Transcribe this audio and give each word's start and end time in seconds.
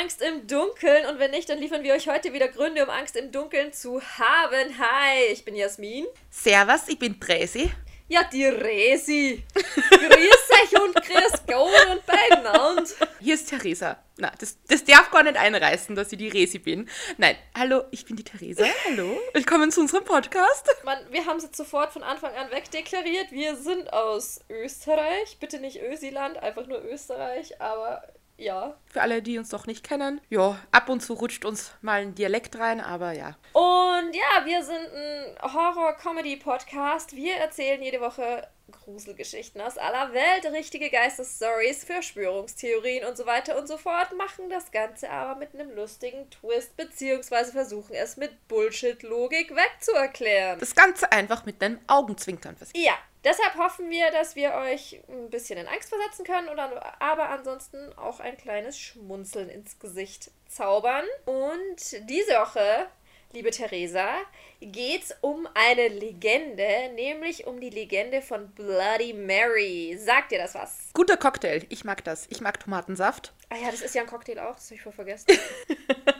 Angst 0.00 0.22
im 0.22 0.46
Dunkeln? 0.48 1.06
Und 1.06 1.20
wenn 1.20 1.30
nicht, 1.30 1.48
dann 1.48 1.58
liefern 1.58 1.84
wir 1.84 1.94
euch 1.94 2.08
heute 2.08 2.32
wieder 2.32 2.48
Gründe, 2.48 2.82
um 2.82 2.90
Angst 2.90 3.14
im 3.14 3.30
Dunkeln 3.30 3.72
zu 3.72 4.00
haben. 4.00 4.76
Hi, 4.78 5.26
ich 5.32 5.44
bin 5.44 5.54
Jasmin. 5.54 6.06
Servus, 6.30 6.88
ich 6.88 6.98
bin 6.98 7.20
Tracy. 7.20 7.70
Ja, 8.08 8.24
die 8.24 8.44
Resi. 8.44 9.44
grüß 9.54 10.50
euch 10.50 10.82
und 10.82 10.94
grüß 10.96 11.32
Gott 11.46 11.90
und 11.90 12.04
beieinander. 12.06 12.84
Hier 13.20 13.34
ist 13.34 13.48
Theresa. 13.48 14.02
Na, 14.16 14.32
das, 14.38 14.58
das 14.66 14.84
darf 14.84 15.12
gar 15.12 15.22
nicht 15.22 15.36
einreißen, 15.36 15.94
dass 15.94 16.10
ich 16.10 16.18
die 16.18 16.28
Resi 16.28 16.58
bin. 16.58 16.88
Nein, 17.16 17.36
hallo, 17.56 17.84
ich 17.92 18.04
bin 18.04 18.16
die 18.16 18.24
Theresa. 18.24 18.64
Hallo, 18.86 19.16
willkommen 19.32 19.70
zu 19.70 19.80
unserem 19.80 20.04
Podcast. 20.04 20.68
Mann, 20.84 20.98
wir 21.10 21.24
haben 21.24 21.36
es 21.36 21.44
jetzt 21.44 21.56
sofort 21.56 21.92
von 21.92 22.02
Anfang 22.02 22.34
an 22.34 22.50
wegdeklariert. 22.50 23.30
Wir 23.30 23.54
sind 23.54 23.92
aus 23.92 24.40
Österreich. 24.50 25.38
Bitte 25.38 25.60
nicht 25.60 25.80
Ösiland, 25.80 26.36
einfach 26.38 26.66
nur 26.66 26.84
Österreich. 26.84 27.60
Aber 27.60 28.02
ja. 28.36 28.76
Für 28.86 29.02
alle, 29.02 29.22
die 29.22 29.38
uns 29.38 29.52
noch 29.52 29.66
nicht 29.66 29.86
kennen, 29.86 30.20
ja, 30.28 30.58
ab 30.70 30.88
und 30.88 31.00
zu 31.00 31.14
rutscht 31.14 31.44
uns 31.44 31.72
mal 31.80 32.02
ein 32.02 32.14
Dialekt 32.14 32.58
rein, 32.58 32.80
aber 32.80 33.12
ja. 33.12 33.36
Und 33.52 34.12
ja, 34.14 34.44
wir 34.44 34.62
sind 34.62 34.88
ein 34.92 35.52
Horror-Comedy-Podcast. 35.52 37.14
Wir 37.14 37.36
erzählen 37.36 37.82
jede 37.82 38.00
Woche 38.00 38.48
Gruselgeschichten 38.70 39.60
aus 39.60 39.78
aller 39.78 40.12
Welt, 40.12 40.46
richtige 40.52 40.90
Geisterstories, 40.90 41.84
Verschwörungstheorien 41.84 43.04
und 43.04 43.16
so 43.16 43.26
weiter 43.26 43.58
und 43.58 43.66
so 43.66 43.76
fort, 43.76 44.16
machen 44.16 44.48
das 44.48 44.70
Ganze 44.72 45.10
aber 45.10 45.38
mit 45.38 45.54
einem 45.54 45.74
lustigen 45.74 46.28
Twist, 46.30 46.76
beziehungsweise 46.76 47.52
versuchen 47.52 47.94
es 47.94 48.16
mit 48.16 48.48
Bullshit-Logik 48.48 49.54
wegzuerklären. 49.54 50.58
Das 50.58 50.74
Ganze 50.74 51.10
einfach 51.12 51.44
mit 51.44 51.62
einem 51.62 51.78
Augenzwinkern 51.86 52.56
versehen. 52.56 52.82
Ja, 52.82 52.94
deshalb 53.24 53.56
hoffen 53.56 53.90
wir, 53.90 54.10
dass 54.10 54.36
wir 54.36 54.54
euch 54.54 55.00
ein 55.08 55.30
bisschen 55.30 55.58
in 55.58 55.68
Angst 55.68 55.88
versetzen 55.88 56.24
können, 56.24 56.48
oder, 56.48 57.00
aber 57.00 57.30
ansonsten 57.30 57.92
auch 57.94 58.20
ein 58.20 58.36
kleines 58.36 58.78
Schmunzeln 58.78 59.48
ins 59.48 59.78
Gesicht 59.78 60.30
zaubern. 60.48 61.04
Und 61.24 62.08
diese 62.08 62.34
Woche 62.34 62.88
liebe 63.34 63.50
Theresa, 63.50 64.14
geht 64.60 65.02
es 65.02 65.16
um 65.20 65.48
eine 65.54 65.88
Legende, 65.88 66.90
nämlich 66.94 67.46
um 67.46 67.60
die 67.60 67.70
Legende 67.70 68.22
von 68.22 68.48
Bloody 68.52 69.12
Mary. 69.12 69.98
Sagt 69.98 70.30
dir 70.30 70.38
das 70.38 70.54
was? 70.54 70.90
Guter 70.94 71.16
Cocktail. 71.16 71.64
Ich 71.68 71.84
mag 71.84 72.04
das. 72.04 72.26
Ich 72.30 72.40
mag 72.40 72.60
Tomatensaft. 72.60 73.32
Ah 73.50 73.56
ja, 73.56 73.70
das 73.70 73.82
ist 73.82 73.94
ja 73.94 74.02
ein 74.02 74.08
Cocktail 74.08 74.38
auch. 74.38 74.54
Das 74.54 74.66
habe 74.66 74.76
ich 74.76 74.82
voll 74.82 74.92
vergessen. 74.92 75.26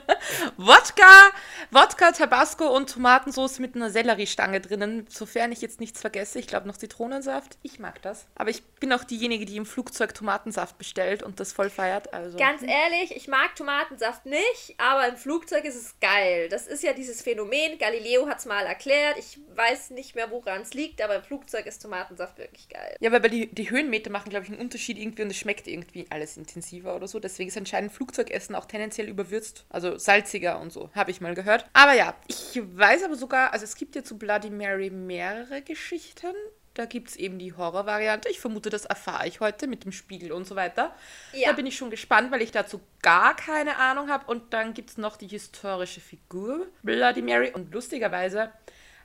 Wodka, 0.57 1.31
Wodka, 1.71 2.11
Tabasco 2.11 2.67
und 2.75 2.91
Tomatensauce 2.91 3.59
mit 3.59 3.75
einer 3.75 3.89
Selleriestange 3.89 4.61
drinnen, 4.61 5.07
sofern 5.09 5.51
ich 5.51 5.61
jetzt 5.61 5.79
nichts 5.79 6.01
vergesse. 6.01 6.39
Ich 6.39 6.47
glaube 6.47 6.67
noch 6.67 6.77
Zitronensaft. 6.77 7.57
Ich 7.63 7.79
mag 7.79 8.01
das. 8.01 8.25
Aber 8.35 8.49
ich 8.49 8.63
bin 8.79 8.93
auch 8.93 9.03
diejenige, 9.03 9.45
die 9.45 9.57
im 9.57 9.65
Flugzeug 9.65 10.13
Tomatensaft 10.13 10.77
bestellt 10.77 11.23
und 11.23 11.39
das 11.39 11.53
voll 11.53 11.69
feiert. 11.69 12.13
Also. 12.13 12.37
Ganz 12.37 12.61
ehrlich, 12.61 13.15
ich 13.15 13.27
mag 13.27 13.55
Tomatensaft 13.55 14.25
nicht, 14.25 14.75
aber 14.77 15.07
im 15.07 15.17
Flugzeug 15.17 15.65
ist 15.65 15.75
es 15.75 15.99
geil. 15.99 16.49
Das 16.49 16.67
ist 16.67 16.83
ja 16.83 16.93
dieses 16.93 17.21
Phänomen. 17.21 17.77
Galileo 17.77 18.27
hat 18.27 18.39
es 18.39 18.45
mal 18.45 18.65
erklärt. 18.65 19.17
Ich 19.17 19.39
weiß 19.55 19.91
nicht 19.91 20.15
mehr, 20.15 20.31
woran 20.31 20.61
es 20.61 20.73
liegt, 20.73 21.01
aber 21.01 21.15
im 21.15 21.23
Flugzeug 21.23 21.65
ist 21.65 21.81
Tomatensaft 21.81 22.37
wirklich 22.37 22.69
geil. 22.69 22.95
Ja, 22.99 23.11
weil 23.11 23.21
die, 23.29 23.47
die 23.47 23.69
Höhenmeter 23.69 24.09
machen, 24.09 24.29
glaube 24.29 24.45
ich, 24.45 24.51
einen 24.51 24.61
Unterschied 24.61 24.97
irgendwie 24.97 25.23
und 25.23 25.29
es 25.29 25.37
schmeckt 25.37 25.67
irgendwie 25.67 26.05
alles 26.09 26.37
intensiver 26.37 26.95
oder 26.95 27.07
so. 27.07 27.19
Deswegen 27.19 27.49
ist 27.49 27.57
anscheinend 27.57 27.91
Flugzeugessen 27.91 28.55
auch 28.55 28.65
tendenziell 28.65 29.07
überwürzt. 29.07 29.65
Also 29.69 29.97
salziger 30.25 30.59
und 30.59 30.71
so, 30.71 30.89
habe 30.95 31.11
ich 31.11 31.21
mal 31.21 31.35
gehört. 31.35 31.65
Aber 31.73 31.93
ja, 31.93 32.15
ich 32.27 32.59
weiß 32.63 33.03
aber 33.03 33.15
sogar, 33.15 33.53
also 33.53 33.63
es 33.63 33.75
gibt 33.75 33.95
ja 33.95 34.03
zu 34.03 34.17
Bloody 34.17 34.49
Mary 34.49 34.89
mehrere 34.89 35.61
Geschichten. 35.61 36.33
Da 36.73 36.85
gibt 36.85 37.09
es 37.09 37.15
eben 37.15 37.39
die 37.39 37.53
Horrorvariante. 37.53 38.27
Ich 38.27 38.41
vermute, 38.41 38.69
das 38.69 38.83
erfahre 38.83 39.27
ich 39.27 39.39
heute 39.39 39.65
mit 39.67 39.85
dem 39.85 39.93
Spiegel 39.93 40.33
und 40.33 40.45
so 40.45 40.57
weiter. 40.57 40.93
Ja. 41.31 41.49
Da 41.49 41.55
bin 41.55 41.65
ich 41.65 41.77
schon 41.77 41.89
gespannt, 41.89 42.31
weil 42.31 42.41
ich 42.41 42.51
dazu 42.51 42.81
gar 43.01 43.33
keine 43.33 43.77
Ahnung 43.77 44.09
habe. 44.09 44.25
Und 44.29 44.51
dann 44.51 44.73
gibt 44.73 44.89
es 44.89 44.97
noch 44.97 45.15
die 45.15 45.27
historische 45.27 46.01
Figur 46.01 46.67
Bloody 46.83 47.21
Mary. 47.21 47.51
Und 47.53 47.73
lustigerweise 47.73 48.51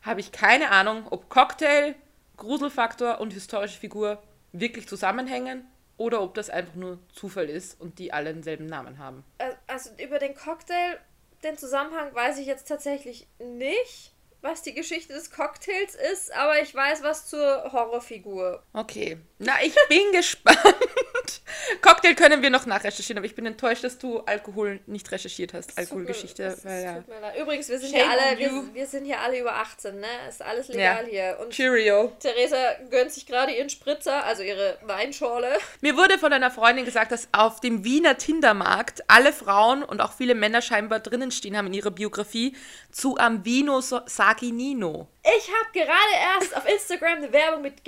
habe 0.02 0.18
ich 0.18 0.32
keine 0.32 0.72
Ahnung, 0.72 1.06
ob 1.10 1.28
Cocktail, 1.28 1.94
Gruselfaktor 2.36 3.20
und 3.20 3.32
historische 3.32 3.78
Figur 3.78 4.20
wirklich 4.52 4.88
zusammenhängen 4.88 5.64
oder 6.00 6.22
ob 6.22 6.32
das 6.32 6.48
einfach 6.48 6.76
nur 6.76 6.98
Zufall 7.12 7.50
ist 7.50 7.78
und 7.78 7.98
die 7.98 8.10
alle 8.10 8.32
denselben 8.32 8.64
Namen 8.64 8.98
haben. 8.98 9.22
Also 9.66 9.90
über 10.02 10.18
den 10.18 10.34
Cocktail, 10.34 10.98
den 11.42 11.56
Zusammenhang 11.58 12.14
weiß 12.14 12.38
ich 12.38 12.46
jetzt 12.46 12.68
tatsächlich 12.68 13.28
nicht 13.38 14.12
was 14.42 14.62
die 14.62 14.74
Geschichte 14.74 15.12
des 15.12 15.30
Cocktails 15.30 15.94
ist, 16.12 16.32
aber 16.34 16.60
ich 16.62 16.74
weiß 16.74 17.02
was 17.02 17.26
zur 17.26 17.72
Horrorfigur. 17.72 18.62
Okay. 18.72 19.18
Na, 19.38 19.54
ich 19.62 19.74
bin 19.88 20.12
gespannt. 20.12 20.58
Cocktail 21.82 22.14
können 22.14 22.42
wir 22.42 22.50
noch 22.50 22.66
nachrecherchieren, 22.66 23.18
aber 23.18 23.26
ich 23.26 23.34
bin 23.34 23.46
enttäuscht, 23.46 23.84
dass 23.84 23.98
du 23.98 24.20
Alkohol 24.20 24.80
nicht 24.86 25.10
recherchiert 25.10 25.54
hast. 25.54 25.76
Alkoholgeschichte. 25.78 26.56
Weil, 26.62 26.82
ja. 26.82 27.40
Übrigens, 27.40 27.68
wir 27.68 27.78
sind, 27.78 27.94
hier 27.94 28.08
alle, 28.08 28.38
wir, 28.38 28.74
wir, 28.74 28.86
sind 28.86 29.04
hier 29.04 29.20
alle 29.20 29.40
über 29.40 29.54
18, 29.54 29.98
ne? 29.98 30.06
Ist 30.28 30.42
alles 30.42 30.68
legal 30.68 31.04
ja. 31.04 31.10
hier. 31.10 31.38
Und 31.40 31.50
Cheerio. 31.50 32.12
Theresa 32.18 32.56
gönnt 32.90 33.12
sich 33.12 33.26
gerade 33.26 33.52
ihren 33.52 33.70
Spritzer, 33.70 34.24
also 34.24 34.42
ihre 34.42 34.78
Weinschorle. 34.82 35.58
Mir 35.80 35.96
wurde 35.96 36.18
von 36.18 36.32
einer 36.32 36.50
Freundin 36.50 36.84
gesagt, 36.84 37.12
dass 37.12 37.28
auf 37.32 37.60
dem 37.60 37.84
Wiener 37.84 38.18
Tindermarkt 38.18 39.04
alle 39.08 39.32
Frauen 39.32 39.82
und 39.82 40.00
auch 40.00 40.12
viele 40.12 40.34
Männer 40.34 40.62
scheinbar 40.62 41.00
drinnen 41.00 41.30
stehen 41.30 41.56
haben 41.56 41.68
in 41.68 41.74
ihrer 41.74 41.90
Biografie 41.90 42.56
zu 42.92 43.16
Ambino 43.16 43.80
sagen 43.80 44.06
Vaginino. 44.06 45.08
Ich 45.22 45.48
habe 45.48 45.72
gerade 45.72 46.38
erst 46.38 46.56
auf 46.56 46.68
Instagram 46.68 47.18
eine 47.18 47.32
Werbung 47.32 47.62
mit 47.62 47.82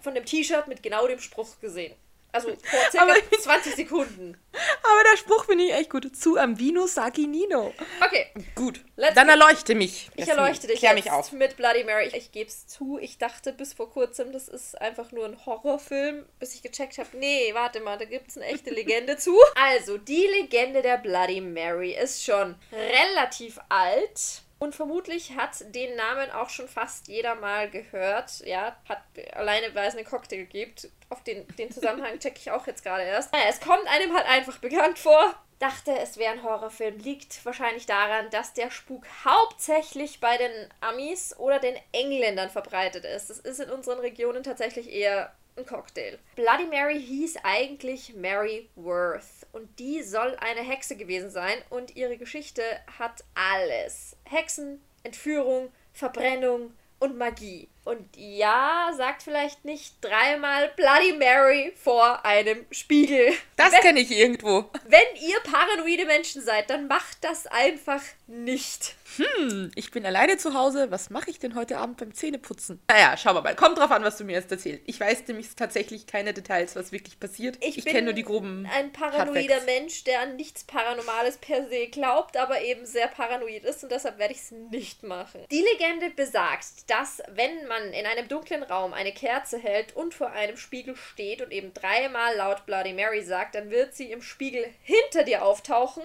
von 0.00 0.14
dem 0.14 0.24
T-Shirt 0.24 0.68
mit 0.68 0.82
genau 0.82 1.06
dem 1.06 1.18
Spruch 1.18 1.58
gesehen. 1.60 1.94
Also 2.36 2.48
vor 2.48 2.90
circa 2.90 3.04
aber, 3.04 3.14
20 3.40 3.74
Sekunden. 3.76 4.36
Aber 4.52 5.10
der 5.10 5.16
Spruch 5.16 5.46
finde 5.46 5.64
ich 5.64 5.72
echt 5.72 5.88
gut. 5.88 6.14
Zu 6.14 6.36
am 6.36 6.58
Vino 6.58 6.86
Saginino. 6.86 7.72
Okay. 8.04 8.26
Gut. 8.54 8.84
Dann 9.14 9.28
erleuchte 9.30 9.74
mich. 9.74 10.10
Ich 10.16 10.28
erleuchte 10.28 10.66
dich 10.66 10.80
Klär 10.80 10.92
mich 10.92 11.10
auf. 11.10 11.32
mit 11.32 11.56
Bloody 11.56 11.84
Mary. 11.84 12.08
Ich, 12.08 12.14
ich 12.14 12.32
gebe 12.32 12.50
es 12.50 12.66
zu, 12.66 12.98
ich 13.00 13.16
dachte 13.16 13.54
bis 13.54 13.72
vor 13.72 13.90
kurzem, 13.90 14.32
das 14.32 14.48
ist 14.48 14.78
einfach 14.78 15.12
nur 15.12 15.24
ein 15.24 15.46
Horrorfilm, 15.46 16.26
bis 16.38 16.54
ich 16.54 16.62
gecheckt 16.62 16.98
habe, 16.98 17.08
nee, 17.16 17.54
warte 17.54 17.80
mal, 17.80 17.96
da 17.96 18.04
gibt 18.04 18.28
es 18.28 18.36
eine 18.36 18.46
echte 18.46 18.70
Legende 18.70 19.16
zu. 19.16 19.34
Also, 19.54 19.96
die 19.96 20.26
Legende 20.26 20.82
der 20.82 20.98
Bloody 20.98 21.40
Mary 21.40 21.92
ist 21.92 22.22
schon 22.22 22.56
relativ 22.72 23.58
alt. 23.68 24.42
Und 24.66 24.74
vermutlich 24.74 25.36
hat 25.36 25.72
den 25.76 25.94
Namen 25.94 26.28
auch 26.32 26.50
schon 26.50 26.66
fast 26.66 27.06
jeder 27.06 27.36
mal 27.36 27.70
gehört. 27.70 28.40
Ja, 28.44 28.76
hat 28.88 29.00
alleine, 29.32 29.72
weil 29.76 29.86
es 29.86 29.94
einen 29.94 30.04
Cocktail 30.04 30.42
gibt. 30.42 30.88
Auf 31.08 31.22
den, 31.22 31.46
den 31.56 31.70
Zusammenhang 31.70 32.18
checke 32.18 32.40
ich 32.40 32.50
auch 32.50 32.66
jetzt 32.66 32.82
gerade 32.82 33.04
erst. 33.04 33.32
Naja, 33.32 33.44
es 33.48 33.60
kommt 33.60 33.86
einem 33.86 34.12
halt 34.12 34.26
einfach 34.26 34.58
bekannt 34.58 34.98
vor. 34.98 35.36
Dachte, 35.60 35.96
es 35.96 36.16
wäre 36.16 36.32
ein 36.32 36.42
Horrorfilm. 36.42 36.98
Liegt 36.98 37.46
wahrscheinlich 37.46 37.86
daran, 37.86 38.28
dass 38.30 38.54
der 38.54 38.72
Spuk 38.72 39.06
hauptsächlich 39.24 40.18
bei 40.18 40.36
den 40.36 40.50
Amis 40.80 41.36
oder 41.38 41.60
den 41.60 41.76
Engländern 41.92 42.50
verbreitet 42.50 43.04
ist. 43.04 43.30
Das 43.30 43.38
ist 43.38 43.60
in 43.60 43.70
unseren 43.70 44.00
Regionen 44.00 44.42
tatsächlich 44.42 44.90
eher 44.90 45.32
ein 45.56 45.66
Cocktail. 45.66 46.18
Bloody 46.34 46.66
Mary 46.66 47.00
hieß 47.00 47.36
eigentlich 47.42 48.14
Mary 48.14 48.68
Worth 48.76 49.46
und 49.52 49.78
die 49.78 50.02
soll 50.02 50.36
eine 50.40 50.60
Hexe 50.60 50.96
gewesen 50.96 51.30
sein 51.30 51.58
und 51.70 51.96
ihre 51.96 52.16
Geschichte 52.16 52.62
hat 52.98 53.24
alles. 53.34 54.16
Hexen, 54.24 54.80
Entführung, 55.02 55.70
Verbrennung 55.92 56.72
und 56.98 57.16
Magie. 57.16 57.68
Und 57.86 58.16
ja, 58.16 58.90
sagt 58.96 59.22
vielleicht 59.22 59.64
nicht 59.64 59.94
dreimal 60.00 60.72
Bloody 60.74 61.12
Mary 61.12 61.72
vor 61.76 62.24
einem 62.24 62.66
Spiegel. 62.72 63.32
Das 63.54 63.70
kenne 63.74 64.00
ich 64.00 64.10
irgendwo. 64.10 64.68
Wenn 64.86 65.06
ihr 65.20 65.38
paranoide 65.44 66.04
Menschen 66.04 66.42
seid, 66.42 66.68
dann 66.68 66.88
macht 66.88 67.22
das 67.22 67.46
einfach 67.46 68.02
nicht 68.26 68.96
hm, 69.16 69.70
ich 69.74 69.90
bin 69.90 70.04
alleine 70.04 70.36
zu 70.36 70.54
Hause, 70.54 70.90
was 70.90 71.10
mache 71.10 71.30
ich 71.30 71.38
denn 71.38 71.54
heute 71.54 71.78
Abend 71.78 71.98
beim 71.98 72.12
Zähneputzen? 72.12 72.80
Naja, 72.88 73.16
schauen 73.16 73.36
wir 73.36 73.42
mal. 73.42 73.54
Kommt 73.54 73.78
drauf 73.78 73.90
an, 73.90 74.02
was 74.02 74.18
du 74.18 74.24
mir 74.24 74.32
jetzt 74.32 74.50
erzählst. 74.50 74.82
Ich 74.86 74.98
weiß 74.98 75.26
nämlich 75.28 75.54
tatsächlich 75.54 76.06
keine 76.06 76.34
Details, 76.34 76.76
was 76.76 76.92
wirklich 76.92 77.18
passiert. 77.20 77.56
Ich, 77.60 77.78
ich 77.78 77.84
kenne 77.84 78.02
nur 78.02 78.12
die 78.12 78.24
groben. 78.24 78.68
Ein 78.72 78.92
paranoider 78.92 79.60
Mensch, 79.62 80.04
der 80.04 80.22
an 80.22 80.36
nichts 80.36 80.64
Paranormales 80.64 81.38
per 81.38 81.68
se 81.68 81.86
glaubt, 81.88 82.36
aber 82.36 82.60
eben 82.62 82.84
sehr 82.84 83.08
paranoid 83.08 83.64
ist 83.64 83.82
und 83.82 83.92
deshalb 83.92 84.18
werde 84.18 84.34
ich 84.34 84.40
es 84.40 84.50
nicht 84.50 85.02
machen. 85.02 85.44
Die 85.50 85.62
Legende 85.62 86.10
besagt, 86.10 86.90
dass 86.90 87.22
wenn 87.28 87.66
man 87.68 87.75
in 87.92 88.06
einem 88.06 88.28
dunklen 88.28 88.62
Raum 88.62 88.92
eine 88.92 89.12
Kerze 89.12 89.58
hält 89.58 89.94
und 89.96 90.14
vor 90.14 90.30
einem 90.30 90.56
Spiegel 90.56 90.96
steht 90.96 91.42
und 91.42 91.52
eben 91.52 91.72
dreimal 91.74 92.36
laut 92.36 92.66
Bloody 92.66 92.92
Mary 92.92 93.22
sagt, 93.22 93.54
dann 93.54 93.70
wird 93.70 93.94
sie 93.94 94.10
im 94.10 94.22
Spiegel 94.22 94.66
hinter 94.82 95.24
dir 95.24 95.44
auftauchen, 95.44 96.02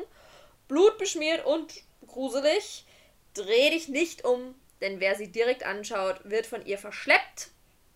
blutbeschmiert 0.67 1.45
und 1.45 1.73
gruselig 2.07 2.85
dreh 3.33 3.69
dich 3.69 3.87
nicht 3.87 4.25
um, 4.25 4.55
denn 4.81 4.99
wer 4.99 5.15
sie 5.15 5.31
direkt 5.31 5.63
anschaut, 5.63 6.19
wird 6.23 6.45
von 6.45 6.65
ihr 6.65 6.77
verschleppt 6.77 7.49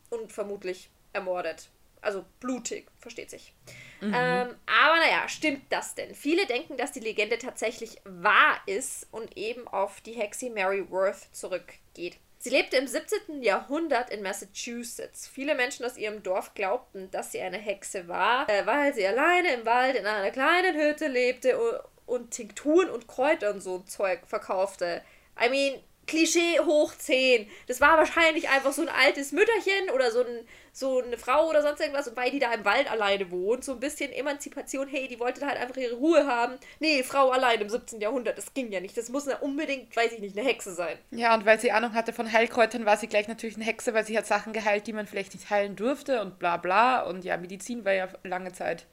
und 0.10 0.32
vermutlich 0.32 0.90
ermordet. 1.14 1.70
Also 2.02 2.24
blutig, 2.40 2.88
versteht 3.00 3.32
sich. 3.32 3.52
Mhm. 4.00 4.14
Ähm, 4.16 4.56
aber 4.68 4.98
naja, 5.00 5.28
stimmt 5.28 5.64
das 5.70 5.96
denn? 5.96 6.14
Viele 6.14 6.46
denken, 6.46 6.78
dass 6.78 6.92
die 6.92 7.00
Legende 7.00 7.40
tatsächlich 7.40 8.00
wahr 8.04 8.62
ist 8.68 9.08
und 9.12 9.36
eben 9.38 9.68
auf 9.68 10.02
die 10.02 10.14
Hexe 10.14 10.52
Mary 10.52 10.90
Worth 10.92 11.34
zurückgeht. 11.34 12.18
Sie 12.46 12.52
lebte 12.52 12.78
im 12.78 12.86
17. 12.86 13.42
Jahrhundert 13.42 14.12
in 14.12 14.22
Massachusetts. 14.22 15.28
Viele 15.28 15.56
Menschen 15.56 15.84
aus 15.84 15.98
ihrem 15.98 16.22
Dorf 16.22 16.54
glaubten, 16.54 17.10
dass 17.10 17.32
sie 17.32 17.42
eine 17.42 17.58
Hexe 17.58 18.08
war, 18.08 18.48
äh, 18.48 18.68
weil 18.68 18.94
sie 18.94 19.08
alleine 19.08 19.52
im 19.56 19.66
Wald 19.66 19.96
in 19.96 20.06
einer 20.06 20.30
kleinen 20.30 20.80
Hütte 20.80 21.08
lebte 21.08 21.58
und 22.06 22.30
Tinkturen 22.30 22.92
und 22.92 23.08
Kräuter 23.08 23.52
und 23.52 23.62
so 23.62 23.80
Zeug 23.80 24.20
verkaufte. 24.28 25.02
I 25.44 25.50
mean, 25.50 25.82
Klischee 26.08 26.60
hoch 26.60 26.94
10. 26.96 27.48
Das 27.68 27.82
war 27.82 27.98
wahrscheinlich 27.98 28.50
einfach 28.50 28.74
so 28.74 28.82
ein 28.82 28.90
altes 28.90 29.32
Mütterchen 29.32 29.90
oder 29.94 30.12
so, 30.12 30.22
ein, 30.22 30.48
so 30.72 31.02
eine 31.02 31.18
Frau 31.18 31.50
oder 31.50 31.62
sonst 31.62 31.80
irgendwas. 31.82 32.08
Und 32.08 32.18
weil 32.18 32.32
die 32.32 32.40
da 32.40 32.54
im 32.54 32.66
Wald 32.66 32.90
alleine 32.90 33.32
wohnt, 33.32 33.64
so 33.64 33.74
ein 33.74 33.80
bisschen 33.80 34.12
Emanzipation, 34.12 34.88
hey, 34.88 35.08
die 35.08 35.20
wollte 35.20 35.46
halt 35.46 35.58
einfach 35.58 35.78
ihre 35.78 35.96
Ruhe 35.96 36.28
haben. 36.28 36.56
Nee, 36.80 37.04
Frau 37.04 37.32
allein 37.32 37.62
im 37.62 37.70
17. 37.70 38.02
Jahrhundert, 38.02 38.38
das 38.38 38.54
ging 38.54 38.72
ja 38.72 38.80
nicht. 38.80 38.98
Das 38.98 39.10
muss 39.10 39.26
ja 39.26 39.38
unbedingt, 39.38 39.96
weiß 39.96 40.14
ich 40.14 40.20
nicht, 40.20 40.38
eine 40.38 40.48
Hexe 40.48 40.74
sein. 40.74 40.98
Ja, 41.12 41.34
und 41.34 41.46
weil 41.46 41.60
sie 41.60 41.72
Ahnung 41.72 41.94
hatte 41.94 42.14
von 42.14 42.32
Heilkräutern, 42.32 42.86
war 42.86 42.98
sie 42.98 43.08
gleich 43.08 43.28
natürlich 43.28 43.56
eine 43.56 43.66
Hexe, 43.66 43.94
weil 43.94 44.06
sie 44.06 44.18
hat 44.18 44.28
Sachen 44.28 44.54
geheilt, 44.54 44.88
die 44.88 44.94
man 44.94 45.08
vielleicht 45.08 45.34
nicht 45.34 45.50
heilen 45.50 45.76
durfte 45.76 46.22
und 46.22 46.40
bla 46.40 46.58
bla. 46.58 47.02
Und 47.02 47.26
ja, 47.26 47.38
Medizin 47.38 47.86
war 47.86 47.94
ja 47.94 48.08
lange 48.24 48.54
Zeit 48.54 48.86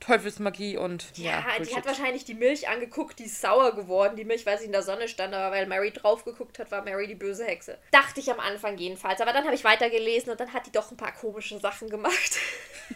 Teufelsmagie 0.00 0.76
und 0.76 1.06
ja. 1.16 1.40
Ja, 1.40 1.64
die 1.64 1.74
hat 1.74 1.86
wahrscheinlich 1.86 2.24
die 2.24 2.34
Milch 2.34 2.68
angeguckt, 2.68 3.18
die 3.18 3.24
ist 3.24 3.40
sauer 3.40 3.74
geworden. 3.74 4.16
Die 4.16 4.24
Milch, 4.24 4.44
weil 4.44 4.58
sie 4.58 4.66
in 4.66 4.72
der 4.72 4.82
Sonne 4.82 5.08
stand, 5.08 5.34
aber 5.34 5.54
weil 5.54 5.66
Mary 5.66 5.90
drauf 5.90 6.24
geguckt 6.24 6.58
hat, 6.58 6.70
war 6.70 6.82
Mary 6.82 7.06
die 7.06 7.14
böse 7.14 7.44
Hexe. 7.44 7.78
Dachte 7.90 8.20
ich 8.20 8.30
am 8.30 8.40
Anfang 8.40 8.76
jedenfalls. 8.76 9.20
Aber 9.20 9.32
dann 9.32 9.44
habe 9.44 9.54
ich 9.54 9.64
weitergelesen 9.64 10.30
und 10.30 10.38
dann 10.38 10.52
hat 10.52 10.66
die 10.66 10.72
doch 10.72 10.90
ein 10.90 10.96
paar 10.96 11.12
komische 11.12 11.58
Sachen 11.58 11.88
gemacht. 11.88 12.38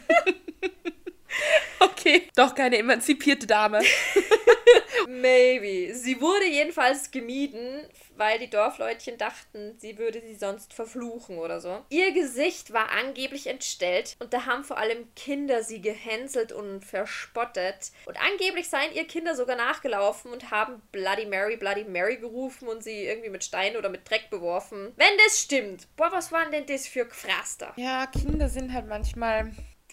okay, 1.81 2.29
doch 2.35 2.55
keine 2.55 2.79
emanzipierte 2.79 3.47
Dame. 3.47 3.81
Maybe. 5.09 5.95
Sie 5.95 6.21
wurde 6.21 6.47
jedenfalls 6.47 7.11
gemieden 7.11 7.89
weil 8.21 8.39
die 8.39 8.51
Dorfleutchen 8.51 9.17
dachten, 9.17 9.75
sie 9.79 9.99
würde 9.99 10.21
sie 10.21 10.35
sonst 10.35 10.75
verfluchen 10.75 11.39
oder 11.39 11.59
so. 11.59 11.83
Ihr 11.89 12.13
Gesicht 12.13 12.71
war 12.73 12.91
angeblich 12.91 13.47
entstellt 13.47 14.15
und 14.21 14.35
da 14.35 14.45
haben 14.45 14.63
vor 14.63 14.77
allem 14.77 15.13
Kinder 15.17 15.65
sie 15.65 15.81
gehänselt 15.81 16.53
und 16.53 16.85
verspottet. 16.85 17.93
Und 18.05 18.21
angeblich 18.21 18.69
seien 18.69 18.93
ihr 18.93 19.07
Kinder 19.07 19.35
sogar 19.35 19.57
nachgelaufen 19.57 20.31
und 20.33 20.51
haben 20.51 20.83
Bloody 20.93 21.25
Mary, 21.25 21.57
Bloody 21.57 21.85
Mary 21.85 22.19
gerufen 22.19 22.69
und 22.69 22.85
sie 22.85 23.05
irgendwie 23.05 23.31
mit 23.31 23.43
Stein 23.43 23.77
oder 23.77 23.89
mit 23.89 24.09
Dreck 24.09 24.29
beworfen. 24.29 24.93
Wenn 24.97 25.17
das 25.25 25.41
stimmt, 25.41 25.89
boah, 25.97 26.13
was 26.13 26.31
waren 26.31 26.53
denn 26.53 26.67
das 26.67 26.87
für 26.87 27.07
Gefraster? 27.07 27.73
Ja, 27.77 28.07
Kinder 28.07 28.51
sind 28.51 28.75
halt 28.75 28.87
manchmal 28.87 29.51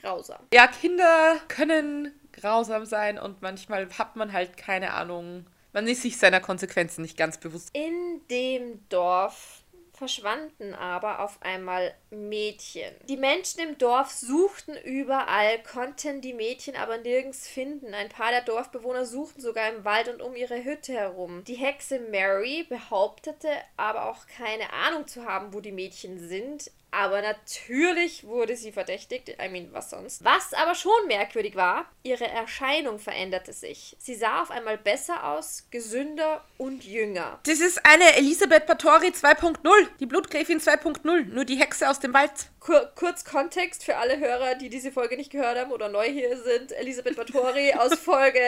grausam. 0.07 0.39
Ja, 0.53 0.67
Kinder 0.67 1.37
können 1.47 2.13
grausam 2.33 2.85
sein 2.85 3.19
und 3.19 3.41
manchmal 3.41 3.87
hat 3.97 4.15
man 4.15 4.33
halt 4.33 4.57
keine 4.57 4.93
Ahnung 4.93 5.45
man 5.77 5.87
ist 5.87 6.01
sich 6.01 6.17
seiner 6.17 6.39
Konsequenzen 6.39 7.03
nicht 7.03 7.17
ganz 7.17 7.37
bewusst. 7.37 7.69
In 7.73 8.21
dem 8.31 8.87
Dorf 8.89 9.61
verschwanden 9.93 10.73
aber 10.73 11.19
auf 11.19 11.41
einmal 11.41 11.93
Mädchen. 12.09 12.95
Die 13.09 13.15
Menschen 13.17 13.61
im 13.61 13.77
Dorf 13.77 14.11
suchten 14.11 14.75
überall, 14.75 15.61
konnten 15.61 16.21
die 16.21 16.33
Mädchen 16.33 16.75
aber 16.75 16.97
nirgends 16.97 17.47
finden. 17.47 17.93
Ein 17.93 18.09
paar 18.09 18.31
der 18.31 18.41
Dorfbewohner 18.41 19.05
suchten 19.05 19.41
sogar 19.41 19.69
im 19.69 19.85
Wald 19.85 20.07
und 20.07 20.21
um 20.21 20.35
ihre 20.35 20.63
Hütte 20.63 20.93
herum. 20.93 21.43
Die 21.43 21.55
Hexe 21.55 21.99
Mary 21.99 22.65
behauptete 22.67 23.49
aber 23.75 24.09
auch 24.09 24.25
keine 24.25 24.73
Ahnung 24.73 25.07
zu 25.07 25.25
haben, 25.25 25.53
wo 25.53 25.59
die 25.61 25.71
Mädchen 25.71 26.27
sind. 26.27 26.71
Aber 26.91 27.21
natürlich 27.21 28.25
wurde 28.25 28.55
sie 28.55 28.71
verdächtigt. 28.71 29.29
I 29.29 29.49
mean, 29.49 29.69
was 29.71 29.89
sonst? 29.89 30.23
Was 30.23 30.53
aber 30.53 30.73
schon 30.73 31.07
merkwürdig 31.07 31.55
war, 31.55 31.85
ihre 32.03 32.27
Erscheinung 32.27 32.99
veränderte 32.99 33.53
sich. 33.53 33.95
Sie 33.99 34.15
sah 34.15 34.41
auf 34.41 34.51
einmal 34.51 34.77
besser 34.77 35.25
aus, 35.25 35.67
gesünder 35.69 36.43
und 36.57 36.85
jünger. 36.85 37.39
Das 37.43 37.59
ist 37.59 37.85
eine 37.85 38.15
Elisabeth 38.15 38.65
Bathory 38.65 39.07
2.0, 39.07 39.57
die 39.99 40.05
Blutgräfin 40.05 40.59
2.0, 40.59 41.25
nur 41.25 41.45
die 41.45 41.57
Hexe 41.57 41.89
aus 41.89 41.99
dem 41.99 42.13
Wald. 42.13 42.31
Kur 42.59 42.91
kurz 42.95 43.23
Kontext 43.23 43.83
für 43.83 43.95
alle 43.95 44.17
Hörer, 44.19 44.55
die 44.55 44.69
diese 44.69 44.91
Folge 44.91 45.15
nicht 45.15 45.31
gehört 45.31 45.57
haben 45.57 45.71
oder 45.71 45.89
neu 45.89 46.05
hier 46.05 46.37
sind. 46.37 46.71
Elisabeth 46.73 47.15
Bathory 47.15 47.73
aus 47.77 47.93
Folge 47.95 48.39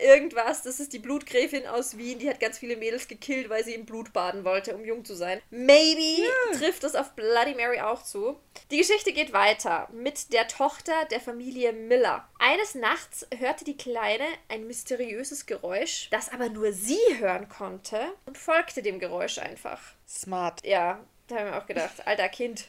irgendwas, 0.00 0.62
das 0.62 0.80
ist 0.80 0.92
die 0.92 0.98
Blutgräfin 0.98 1.66
aus 1.66 1.96
Wien, 1.96 2.18
die 2.18 2.28
hat 2.28 2.40
ganz 2.40 2.58
viele 2.58 2.76
Mädels 2.76 3.06
gekillt, 3.06 3.48
weil 3.48 3.64
sie 3.64 3.74
im 3.74 3.84
Blut 3.84 4.12
baden 4.12 4.44
wollte, 4.44 4.74
um 4.74 4.84
jung 4.84 5.04
zu 5.04 5.14
sein. 5.14 5.40
Maybe 5.50 6.22
yeah. 6.22 6.58
trifft 6.58 6.82
es 6.84 6.94
auf 6.94 7.12
Bloody 7.12 7.54
Mary 7.54 7.80
auch 7.90 8.02
zu. 8.02 8.38
Die 8.70 8.78
Geschichte 8.78 9.12
geht 9.12 9.32
weiter 9.32 9.88
mit 9.92 10.32
der 10.32 10.48
Tochter 10.48 11.04
der 11.10 11.20
Familie 11.20 11.72
Miller. 11.72 12.28
Eines 12.38 12.74
Nachts 12.74 13.26
hörte 13.36 13.64
die 13.64 13.76
Kleine 13.76 14.24
ein 14.48 14.66
mysteriöses 14.66 15.46
Geräusch, 15.46 16.08
das 16.10 16.30
aber 16.30 16.48
nur 16.48 16.72
sie 16.72 16.98
hören 17.18 17.48
konnte 17.48 18.00
und 18.26 18.38
folgte 18.38 18.82
dem 18.82 18.98
Geräusch 18.98 19.38
einfach. 19.38 19.80
Smart. 20.06 20.64
Ja, 20.64 21.00
da 21.28 21.36
haben 21.36 21.46
wir 21.46 21.58
auch 21.58 21.66
gedacht, 21.66 22.06
alter 22.06 22.28
Kind. 22.28 22.68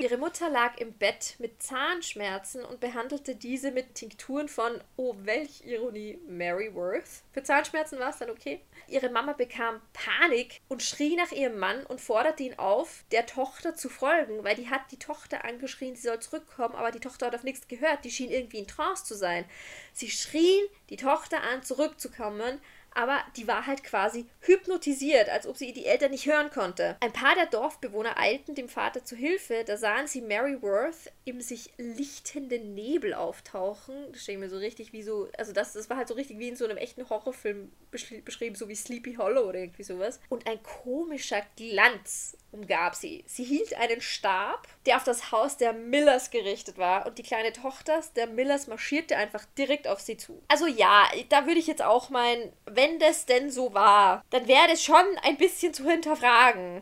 Ihre 0.00 0.16
Mutter 0.16 0.48
lag 0.48 0.78
im 0.78 0.94
Bett 0.94 1.34
mit 1.40 1.62
Zahnschmerzen 1.62 2.64
und 2.64 2.80
behandelte 2.80 3.36
diese 3.36 3.70
mit 3.70 3.96
Tinkturen 3.96 4.48
von, 4.48 4.80
oh 4.96 5.14
welch 5.24 5.62
Ironie, 5.66 6.18
Mary 6.26 6.74
Worth. 6.74 7.22
Für 7.32 7.42
Zahnschmerzen 7.42 7.98
war 7.98 8.08
es 8.08 8.16
dann 8.16 8.30
okay. 8.30 8.62
Ihre 8.88 9.10
Mama 9.10 9.34
bekam 9.34 9.82
Panik 9.92 10.62
und 10.68 10.82
schrie 10.82 11.16
nach 11.16 11.32
ihrem 11.32 11.58
Mann 11.58 11.84
und 11.84 12.00
forderte 12.00 12.44
ihn 12.44 12.58
auf, 12.58 13.04
der 13.12 13.26
Tochter 13.26 13.74
zu 13.74 13.90
folgen, 13.90 14.42
weil 14.42 14.56
die 14.56 14.70
hat 14.70 14.90
die 14.90 14.98
Tochter 14.98 15.44
angeschrien, 15.44 15.94
sie 15.96 16.08
soll 16.08 16.18
zurückkommen, 16.18 16.76
aber 16.76 16.92
die 16.92 17.00
Tochter 17.00 17.26
hat 17.26 17.34
auf 17.34 17.44
nichts 17.44 17.68
gehört, 17.68 18.02
die 18.06 18.10
schien 18.10 18.30
irgendwie 18.30 18.60
in 18.60 18.66
Trance 18.66 19.04
zu 19.04 19.14
sein. 19.14 19.44
Sie 19.92 20.08
schrien 20.08 20.66
die 20.88 20.96
Tochter 20.96 21.42
an, 21.42 21.62
zurückzukommen, 21.62 22.58
aber 22.94 23.18
die 23.36 23.46
war 23.46 23.66
halt 23.66 23.84
quasi 23.84 24.26
hypnotisiert, 24.40 25.28
als 25.28 25.46
ob 25.46 25.56
sie 25.56 25.72
die 25.72 25.86
Eltern 25.86 26.10
nicht 26.10 26.26
hören 26.26 26.50
konnte. 26.50 26.96
Ein 27.00 27.12
paar 27.12 27.34
der 27.34 27.46
Dorfbewohner 27.46 28.18
eilten 28.18 28.54
dem 28.54 28.68
Vater 28.68 29.04
zu 29.04 29.16
Hilfe, 29.16 29.64
da 29.66 29.76
sahen 29.76 30.06
sie 30.06 30.20
Mary 30.20 30.60
Worth 30.62 31.12
im 31.24 31.40
sich 31.40 31.72
lichtenden 31.76 32.74
Nebel 32.74 33.14
auftauchen. 33.14 33.94
Das 34.12 34.22
stelle 34.22 34.38
ich 34.38 34.44
mir 34.44 34.50
so 34.50 34.58
richtig 34.58 34.92
wie 34.92 35.02
so, 35.02 35.28
also 35.38 35.52
das, 35.52 35.72
das 35.72 35.88
war 35.90 35.96
halt 35.96 36.08
so 36.08 36.14
richtig 36.14 36.38
wie 36.38 36.48
in 36.48 36.56
so 36.56 36.64
einem 36.64 36.76
echten 36.76 37.08
Horrorfilm 37.08 37.70
beschrieben, 37.90 38.54
so 38.54 38.68
wie 38.68 38.74
Sleepy 38.74 39.14
Hollow 39.14 39.48
oder 39.48 39.58
irgendwie 39.58 39.82
sowas. 39.82 40.20
Und 40.28 40.46
ein 40.46 40.62
komischer 40.62 41.42
Glanz 41.56 42.36
umgab 42.52 42.94
sie. 42.94 43.24
Sie 43.26 43.44
hielt 43.44 43.74
einen 43.74 44.00
Stab, 44.00 44.66
der 44.86 44.96
auf 44.96 45.04
das 45.04 45.30
Haus 45.30 45.56
der 45.56 45.72
Millers 45.72 46.30
gerichtet 46.30 46.78
war, 46.78 47.06
und 47.06 47.18
die 47.18 47.22
kleine 47.22 47.52
Tochter 47.52 48.02
der 48.16 48.26
Millers 48.26 48.66
marschierte 48.66 49.16
einfach 49.16 49.44
direkt 49.56 49.86
auf 49.86 50.00
sie 50.00 50.16
zu. 50.16 50.42
Also 50.48 50.66
ja, 50.66 51.08
da 51.28 51.46
würde 51.46 51.60
ich 51.60 51.66
jetzt 51.66 51.82
auch 51.82 52.10
meinen, 52.10 52.52
wenn 52.80 52.98
das 52.98 53.26
denn 53.26 53.50
so 53.50 53.74
war, 53.74 54.24
dann 54.30 54.48
wäre 54.48 54.68
das 54.68 54.82
schon 54.82 55.04
ein 55.22 55.36
bisschen 55.36 55.74
zu 55.74 55.84
hinterfragen. 55.84 56.80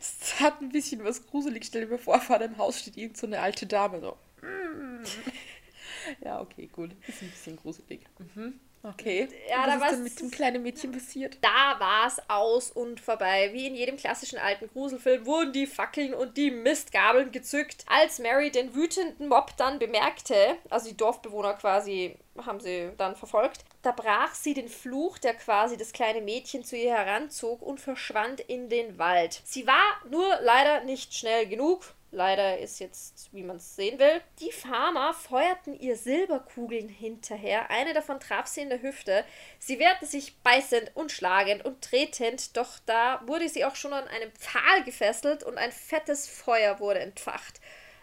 Es 0.00 0.40
hat 0.40 0.60
ein 0.60 0.70
bisschen 0.70 1.04
was 1.04 1.24
gruselig. 1.24 1.64
Stell 1.64 1.86
dir 1.86 1.98
vor, 1.98 2.20
vor 2.20 2.38
dem 2.40 2.58
Haus 2.58 2.80
steht 2.80 2.96
irgend 2.96 3.16
so 3.16 3.28
eine 3.28 3.40
alte 3.40 3.66
Dame 3.66 4.00
so. 4.00 4.16
ja, 6.24 6.40
okay, 6.40 6.66
gut. 6.66 6.90
Ist 7.06 7.22
ein 7.22 7.30
bisschen 7.30 7.56
gruselig. 7.56 8.00
Mhm. 8.18 8.58
Okay. 8.82 9.28
Ja, 9.48 9.66
Was 9.66 9.78
da 9.78 9.86
ist 9.86 9.92
denn 9.92 10.02
mit 10.02 10.20
dem 10.20 10.30
kleinen 10.30 10.62
Mädchen 10.62 10.90
passiert? 10.90 11.36
Da 11.42 11.78
war 11.78 12.06
es 12.06 12.18
aus 12.28 12.70
und 12.72 12.98
vorbei. 12.98 13.50
Wie 13.52 13.66
in 13.66 13.74
jedem 13.74 13.96
klassischen 13.96 14.38
alten 14.38 14.68
Gruselfilm 14.68 15.26
wurden 15.26 15.52
die 15.52 15.66
Fackeln 15.66 16.14
und 16.14 16.36
die 16.38 16.50
Mistgabeln 16.50 17.30
gezückt. 17.30 17.84
Als 17.86 18.18
Mary 18.18 18.50
den 18.50 18.74
wütenden 18.74 19.28
Mob 19.28 19.54
dann 19.58 19.78
bemerkte, 19.78 20.56
also 20.70 20.88
die 20.88 20.96
Dorfbewohner 20.96 21.54
quasi 21.54 22.16
haben 22.38 22.58
sie 22.60 22.90
dann 22.96 23.16
verfolgt, 23.16 23.64
da 23.82 23.92
brach 23.92 24.34
sie 24.34 24.54
den 24.54 24.68
Fluch, 24.68 25.18
der 25.18 25.34
quasi 25.34 25.76
das 25.76 25.92
kleine 25.92 26.20
Mädchen 26.20 26.64
zu 26.64 26.76
ihr 26.76 26.92
heranzog 26.92 27.62
und 27.62 27.80
verschwand 27.80 28.40
in 28.40 28.68
den 28.68 28.98
Wald. 28.98 29.42
Sie 29.44 29.66
war 29.66 30.00
nur 30.10 30.38
leider 30.42 30.82
nicht 30.82 31.14
schnell 31.14 31.46
genug 31.46 31.94
Leider 32.12 32.58
ist 32.58 32.80
jetzt, 32.80 33.28
wie 33.32 33.44
man 33.44 33.56
es 33.56 33.76
sehen 33.76 34.00
will. 34.00 34.20
Die 34.40 34.50
Farmer 34.50 35.14
feuerten 35.14 35.78
ihr 35.78 35.96
Silberkugeln 35.96 36.88
hinterher. 36.88 37.70
Eine 37.70 37.92
davon 37.92 38.18
traf 38.18 38.48
sie 38.48 38.62
in 38.62 38.68
der 38.68 38.82
Hüfte. 38.82 39.24
Sie 39.60 39.78
wehrte 39.78 40.06
sich 40.06 40.36
beißend 40.38 40.90
und 40.94 41.12
schlagend 41.12 41.64
und 41.64 41.82
tretend, 41.82 42.56
doch 42.56 42.80
da 42.84 43.22
wurde 43.26 43.48
sie 43.48 43.64
auch 43.64 43.76
schon 43.76 43.92
an 43.92 44.08
einem 44.08 44.32
Pfahl 44.32 44.82
gefesselt 44.82 45.44
und 45.44 45.56
ein 45.56 45.70
fettes 45.70 46.26
Feuer 46.26 46.80
wurde 46.80 46.98
entfacht. 46.98 47.60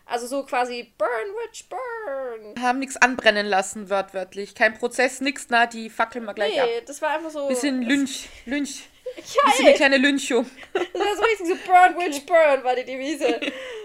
Also 0.07 0.27
so 0.27 0.43
quasi 0.43 0.93
Burn, 0.97 1.09
Witch, 1.09 1.65
Burn. 1.69 2.61
Haben 2.61 2.79
nichts 2.79 2.97
anbrennen 2.97 3.45
lassen, 3.45 3.89
wörtwörtlich. 3.89 4.55
Kein 4.55 4.77
Prozess, 4.77 5.19
nix, 5.19 5.47
na, 5.49 5.65
die 5.65 5.89
fackeln 5.89 6.25
wir 6.25 6.33
gleich 6.33 6.53
nee, 6.53 6.61
ab. 6.61 6.67
Nee, 6.67 6.81
das 6.85 7.01
war 7.01 7.09
einfach 7.09 7.29
so. 7.29 7.47
Bisschen 7.47 7.81
Lynch, 7.83 8.29
Lynch. 8.45 8.83
Ja, 9.15 9.49
Bisschen 9.49 9.67
eine 9.67 9.75
kleine 9.75 9.97
Lynchung. 9.97 10.45
Das 10.73 11.01
war 11.01 11.15
so 11.15 11.21
richtig 11.23 11.47
so 11.47 11.55
Burn, 11.65 11.97
Witch, 11.97 12.25
Burn 12.25 12.63
war 12.63 12.75
die 12.75 12.83
Devise. 12.83 13.39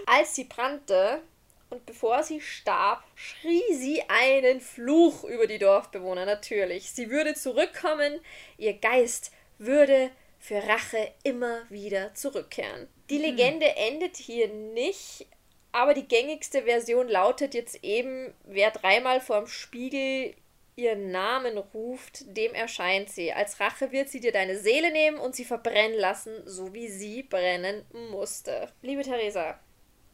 Als 0.05 0.35
sie 0.35 0.43
brannte 0.43 1.21
und 1.69 1.85
bevor 1.87 2.21
sie 2.21 2.39
starb, 2.39 3.03
schrie 3.15 3.73
sie 3.73 4.03
einen 4.07 4.61
Fluch 4.61 5.23
über 5.23 5.47
die 5.47 5.57
Dorfbewohner 5.57 6.25
natürlich. 6.25 6.91
Sie 6.91 7.09
würde 7.09 7.33
zurückkommen, 7.33 8.19
ihr 8.57 8.73
Geist 8.73 9.31
würde 9.57 10.11
für 10.39 10.61
Rache 10.67 11.11
immer 11.23 11.61
wieder 11.69 12.13
zurückkehren. 12.13 12.87
Die 13.09 13.15
hm. 13.15 13.23
Legende 13.23 13.75
endet 13.75 14.17
hier 14.17 14.49
nicht, 14.49 15.25
aber 15.73 15.93
die 15.93 16.07
gängigste 16.07 16.63
Version 16.63 17.09
lautet 17.09 17.53
jetzt 17.53 17.83
eben, 17.83 18.33
wer 18.45 18.71
dreimal 18.71 19.19
vorm 19.19 19.47
Spiegel 19.47 20.33
ihren 20.75 21.11
Namen 21.11 21.57
ruft, 21.57 22.23
dem 22.37 22.53
erscheint 22.53 23.09
sie. 23.09 23.33
Als 23.33 23.59
Rache 23.59 23.91
wird 23.91 24.09
sie 24.09 24.19
dir 24.19 24.31
deine 24.31 24.57
Seele 24.57 24.91
nehmen 24.91 25.17
und 25.17 25.35
sie 25.35 25.45
verbrennen 25.45 25.97
lassen, 25.97 26.41
so 26.45 26.73
wie 26.73 26.87
sie 26.87 27.23
brennen 27.23 27.85
musste. 28.11 28.71
Liebe 28.81 29.01
Theresa, 29.01 29.59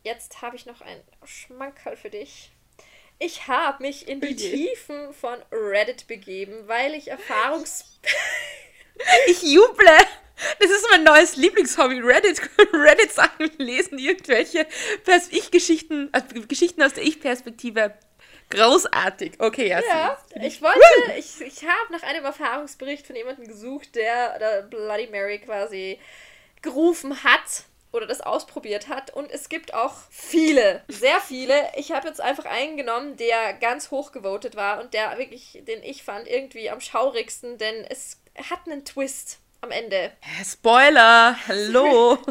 jetzt 0.04 0.42
habe 0.42 0.56
ich 0.56 0.66
noch 0.66 0.82
ein 0.82 1.02
Schmankerl 1.24 1.96
für 1.96 2.10
dich. 2.10 2.52
Ich 3.20 3.48
habe 3.48 3.84
mich 3.84 4.08
in 4.08 4.22
die. 4.22 4.36
Tiefen 4.36 5.14
von 5.14 5.38
Reddit 5.52 6.08
begeben, 6.08 6.68
weil 6.68 6.94
ich 6.94 7.10
Erfahrungs... 7.10 8.00
Ich 9.28 9.42
juble! 9.44 9.98
Das 10.60 10.70
ist 10.70 10.88
mein 10.92 11.04
neues 11.04 11.36
Lieblingshobby, 11.36 12.00
Reddit. 12.00 12.42
Reddit-Sachen 12.74 13.52
lesen, 13.58 13.98
irgendwelche 13.98 14.66
Pers 15.04 15.28
Ich-Geschichten, 15.32 16.10
also 16.12 16.28
Geschichten 16.48 16.82
aus 16.82 16.94
der 16.94 17.04
Ich-Perspektive. 17.04 17.94
Großartig. 18.50 19.34
Okay, 19.40 19.68
ja. 19.68 19.80
Ja, 19.82 20.18
ich 20.42 20.62
wollte, 20.62 20.80
ich, 21.18 21.42
ich 21.42 21.64
habe 21.64 21.92
nach 21.92 22.04
einem 22.04 22.26
Erfahrungsbericht 22.26 23.06
von 23.06 23.16
jemandem 23.16 23.48
gesucht, 23.48 23.96
der, 23.96 24.40
der 24.40 24.62
Bloody 24.64 25.08
Mary 25.08 25.40
quasi 25.40 26.00
gerufen 26.62 27.24
hat 27.24 27.66
oder 27.92 28.08
das 28.08 28.22
ausprobiert 28.22 28.88
hat. 28.88 29.14
Und 29.14 29.32
es 29.32 29.50
gibt 29.50 29.74
auch 29.74 29.94
viele, 30.10 30.84
sehr 30.88 31.20
viele. 31.22 31.70
Ich 31.76 31.92
habe 31.92 32.08
jetzt 32.08 32.22
einfach 32.22 32.46
einen 32.46 32.78
genommen, 32.78 33.18
der 33.18 33.54
ganz 33.54 33.92
hoch 33.92 34.12
gewotet 34.12 34.56
war 34.56 34.80
und 34.82 34.94
der 34.94 35.18
wirklich, 35.18 35.62
den 35.68 35.84
ich 35.84 36.04
fand, 36.04 36.28
irgendwie 36.28 36.70
am 36.70 36.82
schaurigsten, 36.82 37.58
denn 37.58 37.86
es 37.90 38.19
hat 38.50 38.60
einen 38.66 38.86
Twist 38.86 39.40
am 39.62 39.72
Ende. 39.72 40.12
Spoiler! 40.44 41.36
Hallo! 41.48 42.18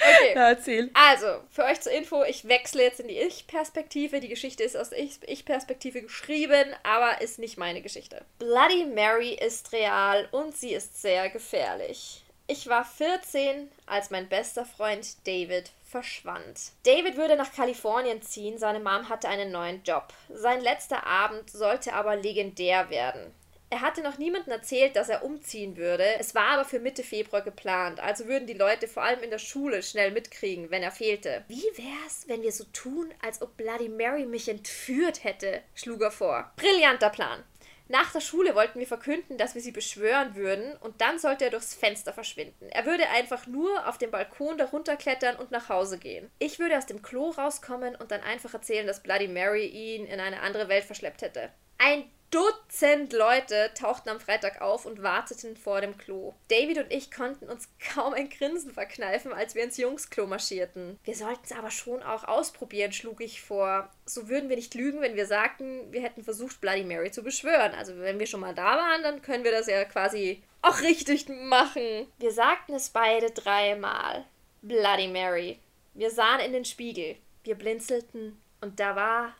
Okay. 0.00 0.32
ja, 0.34 0.48
erzähl. 0.50 0.90
Also, 0.94 1.42
für 1.50 1.64
euch 1.64 1.80
zur 1.80 1.92
Info, 1.92 2.22
ich 2.22 2.46
wechsle 2.48 2.82
jetzt 2.84 3.00
in 3.00 3.08
die 3.08 3.18
Ich-Perspektive. 3.18 4.20
Die 4.20 4.28
Geschichte 4.28 4.62
ist 4.62 4.76
aus 4.76 4.90
der 4.90 5.00
Ich-Perspektive 5.00 6.00
geschrieben, 6.02 6.74
aber 6.82 7.20
ist 7.20 7.38
nicht 7.38 7.58
meine 7.58 7.82
Geschichte. 7.82 8.24
Bloody 8.38 8.86
Mary 8.86 9.34
ist 9.34 9.72
real 9.72 10.28
und 10.30 10.56
sie 10.56 10.72
ist 10.72 11.02
sehr 11.02 11.28
gefährlich. 11.30 12.22
Ich 12.46 12.68
war 12.68 12.84
14, 12.84 13.70
als 13.86 14.08
mein 14.08 14.28
bester 14.28 14.64
Freund 14.64 15.26
David 15.26 15.70
verschwand. 15.84 16.72
David 16.84 17.16
würde 17.16 17.36
nach 17.36 17.52
Kalifornien 17.52 18.22
ziehen, 18.22 18.56
seine 18.56 18.80
Mom 18.80 19.08
hatte 19.08 19.28
einen 19.28 19.52
neuen 19.52 19.82
Job. 19.82 20.14
Sein 20.30 20.62
letzter 20.62 21.06
Abend 21.06 21.50
sollte 21.50 21.92
aber 21.92 22.16
legendär 22.16 22.88
werden. 22.88 23.34
Er 23.70 23.82
hatte 23.82 24.02
noch 24.02 24.16
niemandem 24.16 24.52
erzählt, 24.52 24.96
dass 24.96 25.10
er 25.10 25.22
umziehen 25.22 25.76
würde. 25.76 26.04
Es 26.18 26.34
war 26.34 26.52
aber 26.52 26.64
für 26.64 26.80
Mitte 26.80 27.02
Februar 27.02 27.42
geplant, 27.42 28.00
also 28.00 28.26
würden 28.26 28.46
die 28.46 28.54
Leute 28.54 28.88
vor 28.88 29.02
allem 29.02 29.22
in 29.22 29.30
der 29.30 29.38
Schule 29.38 29.82
schnell 29.82 30.10
mitkriegen, 30.10 30.70
wenn 30.70 30.82
er 30.82 30.90
fehlte. 30.90 31.44
Wie 31.48 31.62
wär's, 31.76 32.24
wenn 32.28 32.42
wir 32.42 32.52
so 32.52 32.64
tun, 32.72 33.12
als 33.20 33.42
ob 33.42 33.56
Bloody 33.58 33.90
Mary 33.90 34.24
mich 34.24 34.48
entführt 34.48 35.22
hätte? 35.22 35.60
schlug 35.74 36.00
er 36.00 36.10
vor. 36.10 36.50
Brillanter 36.56 37.10
Plan. 37.10 37.44
Nach 37.90 38.12
der 38.12 38.20
Schule 38.20 38.54
wollten 38.54 38.78
wir 38.78 38.86
verkünden, 38.86 39.38
dass 39.38 39.54
wir 39.54 39.62
sie 39.62 39.72
beschwören 39.72 40.34
würden 40.34 40.76
und 40.76 41.00
dann 41.00 41.18
sollte 41.18 41.44
er 41.44 41.50
durchs 41.50 41.74
Fenster 41.74 42.12
verschwinden. 42.12 42.68
Er 42.70 42.84
würde 42.84 43.08
einfach 43.08 43.46
nur 43.46 43.88
auf 43.88 43.96
den 43.96 44.10
Balkon 44.10 44.58
darunter 44.58 44.96
klettern 44.96 45.36
und 45.36 45.50
nach 45.50 45.70
Hause 45.70 45.98
gehen. 45.98 46.30
Ich 46.38 46.58
würde 46.58 46.76
aus 46.76 46.84
dem 46.84 47.00
Klo 47.00 47.30
rauskommen 47.30 47.96
und 47.96 48.10
dann 48.10 48.20
einfach 48.20 48.52
erzählen, 48.52 48.86
dass 48.86 49.02
Bloody 49.02 49.28
Mary 49.28 49.66
ihn 49.66 50.06
in 50.06 50.20
eine 50.20 50.40
andere 50.40 50.68
Welt 50.68 50.84
verschleppt 50.84 51.22
hätte. 51.22 51.50
Ein 51.78 52.04
Dutzend 52.30 53.14
Leute 53.14 53.70
tauchten 53.74 54.10
am 54.10 54.20
Freitag 54.20 54.60
auf 54.60 54.84
und 54.84 55.02
warteten 55.02 55.56
vor 55.56 55.80
dem 55.80 55.96
Klo. 55.96 56.34
David 56.48 56.76
und 56.76 56.92
ich 56.92 57.10
konnten 57.10 57.48
uns 57.48 57.70
kaum 57.94 58.12
ein 58.12 58.28
Grinsen 58.28 58.70
verkneifen, 58.70 59.32
als 59.32 59.54
wir 59.54 59.64
ins 59.64 59.78
Jungsklo 59.78 60.26
marschierten. 60.26 60.98
Wir 61.04 61.14
sollten 61.14 61.44
es 61.44 61.52
aber 61.52 61.70
schon 61.70 62.02
auch 62.02 62.24
ausprobieren, 62.24 62.92
schlug 62.92 63.22
ich 63.22 63.40
vor. 63.40 63.90
So 64.04 64.28
würden 64.28 64.50
wir 64.50 64.56
nicht 64.56 64.74
lügen, 64.74 65.00
wenn 65.00 65.16
wir 65.16 65.26
sagten, 65.26 65.90
wir 65.90 66.02
hätten 66.02 66.22
versucht, 66.22 66.60
Bloody 66.60 66.84
Mary 66.84 67.10
zu 67.10 67.22
beschwören. 67.22 67.72
Also 67.74 67.98
wenn 67.98 68.18
wir 68.18 68.26
schon 68.26 68.40
mal 68.40 68.54
da 68.54 68.76
waren, 68.76 69.02
dann 69.02 69.22
können 69.22 69.44
wir 69.44 69.52
das 69.52 69.66
ja 69.66 69.82
quasi 69.86 70.42
auch 70.60 70.82
richtig 70.82 71.30
machen. 71.30 72.08
Wir 72.18 72.32
sagten 72.32 72.74
es 72.74 72.90
beide 72.90 73.30
dreimal. 73.30 74.26
Bloody 74.60 75.08
Mary. 75.08 75.60
Wir 75.94 76.10
sahen 76.10 76.40
in 76.40 76.52
den 76.52 76.66
Spiegel. 76.66 77.16
Wir 77.42 77.54
blinzelten 77.54 78.38
und 78.60 78.80
da 78.80 78.96
war 78.96 79.34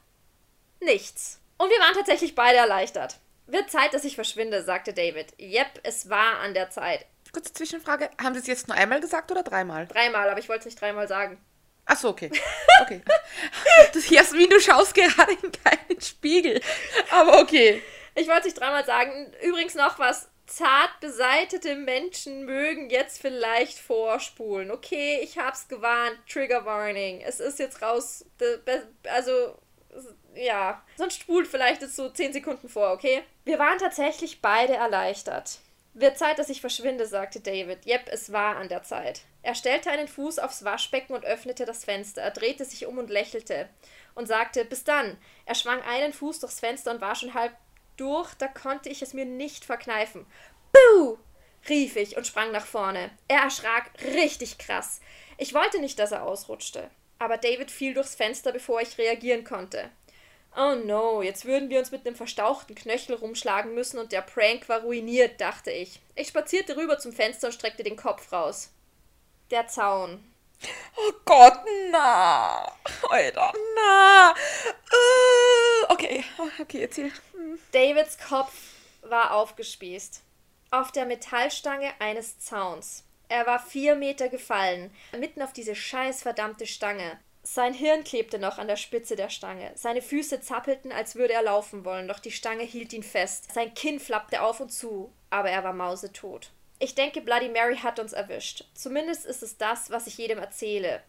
nichts. 0.81 1.43
Und 1.59 1.71
wir 1.71 1.79
waren 1.81 1.95
tatsächlich 1.95 2.35
beide 2.35 2.59
erleichtert. 2.59 3.19
Wird 3.47 3.71
Zeit, 3.71 3.95
dass 3.95 4.05
ich 4.05 4.15
verschwinde, 4.15 4.63
sagte 4.63 4.93
David. 4.93 5.35
Yep, 5.41 5.81
es 5.83 6.09
war 6.09 6.41
an 6.41 6.55
der 6.55 6.71
Zeit. 6.71 7.07
Kurze 7.33 7.53
Zwischenfrage. 7.53 8.11
Haben 8.23 8.35
Sie 8.35 8.41
es 8.41 8.47
jetzt 8.47 8.69
nur 8.69 8.77
einmal 8.77 9.01
gesagt 9.01 9.31
oder 9.31 9.43
dreimal? 9.43 9.87
Dreimal, 9.87 10.29
aber 10.29 10.39
ich 10.39 10.49
wollte 10.49 10.61
es 10.61 10.67
nicht 10.67 10.81
dreimal 10.81 11.09
sagen. 11.09 11.39
Achso, 11.85 12.09
okay. 12.09 12.31
Okay. 12.83 13.03
Das, 13.93 14.09
Jasmin, 14.09 14.49
du 14.49 14.61
schaust 14.61 14.95
gerade 14.95 15.33
in 15.33 15.51
keinen 15.51 16.01
Spiegel. 16.01 16.61
Aber 17.11 17.41
okay. 17.41 17.83
Ich 18.15 18.29
wollte 18.29 18.41
es 18.41 18.45
nicht 18.47 18.61
dreimal 18.61 18.85
sagen. 18.85 19.33
Übrigens 19.43 19.75
noch 19.75 19.99
was. 19.99 20.29
Zart 20.47 21.01
beseitete 21.01 21.75
Menschen 21.75 22.45
mögen 22.45 22.89
jetzt 22.89 23.21
vielleicht 23.21 23.79
vorspulen. 23.79 24.71
Okay, 24.71 25.21
ich 25.23 25.39
hab's 25.39 25.67
gewarnt. 25.69 26.17
Trigger 26.31 26.65
Warning. 26.65 27.21
Es 27.21 27.41
ist 27.41 27.59
jetzt 27.59 27.83
raus. 27.83 28.25
Also, 29.11 29.59
ja. 30.35 30.83
Sonst 30.97 31.21
spult 31.21 31.47
vielleicht 31.47 31.83
jetzt 31.83 31.97
so 31.97 32.09
10 32.09 32.33
Sekunden 32.33 32.69
vor, 32.69 32.93
okay? 32.93 33.23
Wir 33.45 33.59
waren 33.59 33.79
tatsächlich 33.79 34.41
beide 34.41 34.75
erleichtert. 34.75 35.59
Wird 35.95 36.19
Zeit, 36.19 36.39
dass 36.39 36.49
ich 36.49 36.61
verschwinde, 36.61 37.07
sagte 37.07 37.41
David. 37.41 37.87
Yep, 37.87 38.09
es 38.13 38.33
war 38.33 38.57
an 38.57 38.69
der 38.69 38.83
Zeit. 38.83 39.23
Er 39.43 39.55
stellte 39.55 39.91
einen 39.91 40.07
Fuß 40.07 40.39
aufs 40.39 40.65
Waschbecken 40.65 41.15
und 41.15 41.25
öffnete 41.25 41.65
das 41.65 41.85
Fenster. 41.85 42.23
Er 42.23 42.31
drehte 42.31 42.65
sich 42.65 42.87
um 42.87 42.99
und 42.99 43.11
lächelte 43.11 43.69
und 44.15 44.27
sagte, 44.27 44.65
bis 44.65 44.85
dann. 44.85 45.17
Er 45.45 45.55
schwang 45.55 45.81
einen 45.83 46.13
Fuß 46.13 46.41
durchs 46.41 46.61
Fenster 46.61 46.93
und 46.93 47.01
war 47.01 47.15
schon 47.15 47.35
halb 47.35 47.53
durch, 47.97 48.33
da 48.35 48.49
konnte 48.49 48.89
ich 48.89 49.03
es 49.03 49.13
mir 49.13 49.25
nicht 49.25 49.65
verkneifen. 49.65 50.27
Buh! 50.73 51.19
rief 51.69 51.97
ich 51.97 52.17
und 52.17 52.27
sprang 52.27 52.53
nach 52.53 52.67
vorne. 52.67 53.11
Er 53.27 53.43
erschrak 53.43 53.91
richtig 54.15 54.59
krass. 54.59 55.01
Ich 55.37 55.55
wollte 55.55 55.81
nicht, 55.81 55.99
dass 55.99 56.13
er 56.13 56.23
ausrutschte. 56.23 56.91
Aber 57.19 57.37
David 57.37 57.71
fiel 57.71 57.95
durchs 57.95 58.15
Fenster, 58.15 58.53
bevor 58.53 58.81
ich 58.81 58.99
reagieren 58.99 59.45
konnte. 59.45 59.91
Oh 60.57 60.75
no, 60.75 61.23
jetzt 61.23 61.45
würden 61.45 61.71
wir 61.71 61.79
uns 61.79 61.91
mit 61.91 62.07
einem 62.07 62.17
verstauchten 62.17 62.75
Knöchel 62.75 63.15
rumschlagen 63.15 63.75
müssen 63.75 63.99
und 63.99 64.13
der 64.13 64.23
Prank 64.23 64.69
war 64.69 64.81
ruiniert, 64.81 65.41
dachte 65.41 65.71
ich. 65.71 66.01
Ich 66.15 66.29
spazierte 66.29 66.77
rüber 66.77 66.99
zum 66.99 67.13
Fenster 67.13 67.49
und 67.49 67.53
streckte 67.53 67.83
den 67.83 67.97
Kopf 67.97 68.33
raus. 68.33 68.71
Der 69.51 69.69
Zaun. 69.69 70.25
Oh 70.97 71.13
Gott, 71.25 71.61
na. 71.93 72.73
Alter, 73.09 73.53
na. 73.77 74.35
Äh, 74.91 75.93
okay, 75.93 76.25
okay, 76.61 76.83
erzähl. 76.83 77.13
Davids 77.73 78.19
Kopf 78.19 78.53
war 79.03 79.35
aufgespießt. 79.35 80.23
Auf 80.71 80.91
der 80.93 81.07
Metallstange 81.07 81.93
eines 82.01 82.41
Zauns. 82.41 83.05
Er 83.29 83.47
war 83.47 83.59
vier 83.59 83.95
Meter 83.95 84.29
gefallen, 84.29 84.91
mitten 85.17 85.43
auf 85.43 85.53
diese 85.53 85.75
scheiß 85.75 86.23
verdammte 86.23 86.67
Stange. 86.67 87.19
Sein 87.43 87.73
Hirn 87.73 88.05
klebte 88.05 88.39
noch 88.39 88.59
an 88.59 88.69
der 88.69 88.77
Spitze 88.77 89.17
der 89.17 89.31
Stange. 89.31 89.73
Seine 89.75 90.03
Füße 90.03 90.41
zappelten, 90.41 90.93
als 90.93 91.15
würde 91.15 91.35
er 91.35 91.43
laufen 91.43 91.85
wollen, 91.85 92.09
doch 92.09 92.19
die 92.19 92.31
Stange 92.31 92.65
hielt 92.65 92.93
ihn 92.93 93.03
fest. 93.03 93.53
Sein 93.53 93.73
Kinn 93.75 94.01
flappte 94.01 94.43
auf 94.43 94.61
und 94.61 94.71
zu, 94.71 95.13
aber 95.31 95.51
er 95.51 95.65
war 95.65 95.73
mausetot. 95.73 96.51
Ich 96.79 96.95
denke, 96.95 97.21
Bloody 97.21 97.49
Mary 97.49 97.77
hat 97.77 97.99
uns 97.99 98.13
erwischt. 98.13 98.65
Zumindest 98.75 99.27
ist 99.27 99.43
es 99.43 99.57
das, 99.57 99.91
was 99.91 100.07
ich 100.07 100.19
jedem 100.19 100.39
erzähle. 100.39 101.03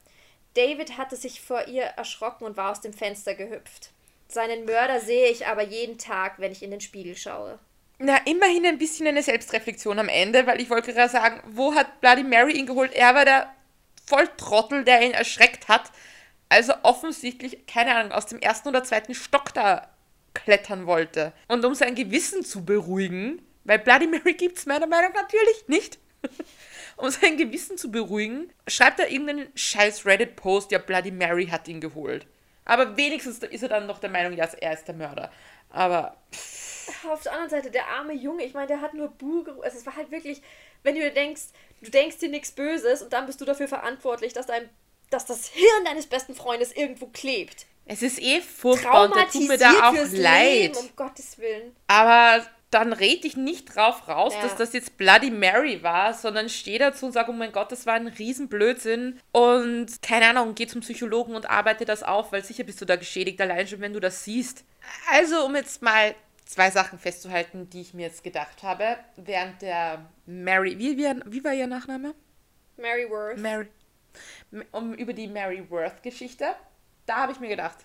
David 0.56 0.98
hatte 0.98 1.16
sich 1.16 1.42
vor 1.42 1.68
ihr 1.68 1.84
erschrocken 1.84 2.46
und 2.46 2.58
war 2.58 2.72
aus 2.72 2.82
dem 2.82 2.94
Fenster 2.94 3.36
gehüpft. 3.36 3.92
Seinen 4.28 4.66
Mörder 4.66 5.00
sehe 5.00 5.30
ich 5.30 5.48
aber 5.48 5.64
jeden 5.64 5.98
Tag, 5.98 6.40
wenn 6.40 6.52
ich 6.52 6.64
in 6.64 6.72
den 6.72 6.82
Spiegel 6.82 7.16
schaue. 7.16 7.60
Na, 8.02 8.18
immerhin 8.26 8.66
ein 8.66 8.78
bisschen 8.78 9.08
eine 9.08 9.22
Selbstreflexion 9.22 10.00
am 10.00 10.08
Ende, 10.08 10.48
weil 10.48 10.62
ich 10.62 10.70
wollte 10.70 10.94
gerade 10.94 11.12
sagen, 11.12 11.42
wo 11.48 11.76
hat 11.76 12.00
Bloody 12.00 12.24
Mary 12.24 12.54
ihn 12.54 12.66
geholt? 12.66 12.94
Er 12.94 13.14
war 13.14 13.26
der 13.26 13.54
Volltrottel, 14.06 14.86
der 14.86 15.02
ihn 15.02 15.12
erschreckt 15.12 15.68
hat. 15.68 15.92
Also 16.48 16.74
offensichtlich, 16.84 17.68
keine 17.68 17.94
Ahnung, 17.96 18.14
aus 18.14 18.26
dem 18.26 18.40
ersten 18.40 18.70
oder 18.70 18.86
zweiten 18.86 19.14
Stock 19.14 19.54
da 19.54 19.90
klettern 20.34 20.88
wollte. 20.88 21.34
Und 21.50 21.66
um 21.66 21.76
sein 21.76 21.94
Gewissen 21.94 22.44
zu 22.44 22.64
beruhigen, 22.64 23.42
weil 23.66 23.80
Bloody 23.80 24.08
Mary 24.08 24.34
gibt 24.34 24.58
es 24.58 24.66
meiner 24.66 24.88
Meinung 24.88 25.12
nach 25.14 25.24
natürlich 25.24 25.68
nicht. 25.68 26.00
um 26.98 27.10
sein 27.10 27.36
Gewissen 27.36 27.78
zu 27.78 27.92
beruhigen, 27.92 28.52
schreibt 28.68 29.02
er 29.02 29.12
irgendeinen 29.12 29.50
scheiß 29.56 30.06
Reddit-Post, 30.06 30.72
ja, 30.72 30.80
Bloody 30.80 31.12
Mary 31.12 31.48
hat 31.48 31.68
ihn 31.68 31.82
geholt. 31.82 32.26
Aber 32.64 32.96
wenigstens 32.96 33.40
ist 33.40 33.64
er 33.64 33.70
dann 33.70 33.88
noch 33.88 34.00
der 34.00 34.10
Meinung, 34.10 34.34
ja, 34.34 34.46
er 34.46 34.74
ist 34.74 34.88
der 34.88 34.96
Mörder. 34.96 35.32
Aber 35.70 36.18
Auf 37.10 37.24
der 37.24 37.32
anderen 37.34 37.50
Seite, 37.50 37.72
der 37.72 37.88
arme 37.88 38.14
Junge, 38.14 38.44
ich 38.44 38.54
meine, 38.54 38.68
der 38.68 38.82
hat 38.82 38.94
nur 38.94 39.10
Buh 39.10 39.44
gerufen. 39.44 39.64
Also 39.64 39.78
es 39.78 39.86
war 39.86 39.96
halt 39.96 40.12
wirklich, 40.12 40.42
wenn 40.84 40.96
du 40.96 41.02
dir 41.02 41.12
denkst, 41.14 41.44
du 41.82 41.90
denkst 41.92 42.18
dir 42.18 42.30
nichts 42.30 42.52
Böses 42.52 43.02
und 43.02 43.14
dann 43.14 43.26
bist 43.26 43.40
du 43.42 43.46
dafür 43.46 43.68
verantwortlich, 43.68 44.34
dass 44.34 44.46
dein, 44.48 44.70
dass 45.10 45.26
das 45.26 45.48
Hirn 45.48 45.86
deines 45.86 46.08
besten 46.08 46.36
Freundes 46.36 46.72
irgendwo 46.72 47.08
klebt. 47.08 47.66
es 47.86 48.02
ist 48.04 48.22
eh 48.22 48.42
furchtbar 48.42 49.06
und 49.06 49.16
der 49.16 49.28
tut 49.30 49.48
mir 49.48 49.58
da 49.58 49.90
auch 49.90 49.94
leid. 50.12 50.76
Leben, 50.76 50.78
um 50.78 50.90
Gottes 50.96 51.38
Willen. 51.40 51.76
Aber 51.88 52.46
dann 52.72 52.94
red 52.94 53.26
ich 53.26 53.36
nicht 53.36 53.76
drauf 53.76 54.08
raus, 54.08 54.34
Ja. 54.36 54.44
dass 54.44 54.56
das 54.56 54.74
jetzt 54.74 54.96
Bloody 54.98 55.32
Mary 55.32 55.82
war, 55.82 56.14
sondern 56.14 56.50
stehe 56.50 56.78
dazu 56.78 57.08
und 57.08 57.14
sage, 57.14 57.32
oh 57.32 57.34
mein 57.34 57.52
Gott, 57.52 57.72
das 57.72 57.88
war 57.88 57.96
ein 57.96 58.06
Riesenblödsinn 58.08 59.20
und 59.32 60.02
keine 60.04 60.28
Ahnung, 60.28 60.54
geh 60.54 60.68
zum 60.68 60.82
Psychologen 60.82 61.34
und 61.36 61.50
arbeite 61.50 61.86
das 61.86 62.04
auf, 62.04 62.32
weil 62.32 62.44
sicher 62.44 62.64
bist 62.64 62.80
du 62.80 62.86
da 62.86 62.96
geschädigt, 62.96 63.42
allein 63.42 63.68
schon, 63.68 63.82
wenn 63.82 63.94
du 63.94 64.00
das 64.00 64.24
siehst. 64.24 64.64
Also, 65.12 65.44
um 65.46 65.56
jetzt 65.56 65.82
mal 65.82 66.14
zwei 66.50 66.72
Sachen 66.72 66.98
festzuhalten, 66.98 67.70
die 67.70 67.82
ich 67.82 67.94
mir 67.94 68.08
jetzt 68.08 68.24
gedacht 68.24 68.64
habe, 68.64 68.98
während 69.16 69.62
der 69.62 70.10
Mary, 70.26 70.80
wie, 70.80 70.98
wie, 70.98 71.06
wie 71.28 71.44
war 71.44 71.54
ihr 71.54 71.68
Nachname? 71.68 72.16
Mary 72.76 73.08
Worth. 73.08 73.38
Mary, 73.38 73.68
um, 74.72 74.96
über 74.96 75.14
die 75.14 75.28
Mary 75.28 75.70
Worth-Geschichte, 75.70 76.56
da 77.06 77.18
habe 77.18 77.34
ich 77.34 77.40
mir 77.40 77.50
gedacht, 77.50 77.78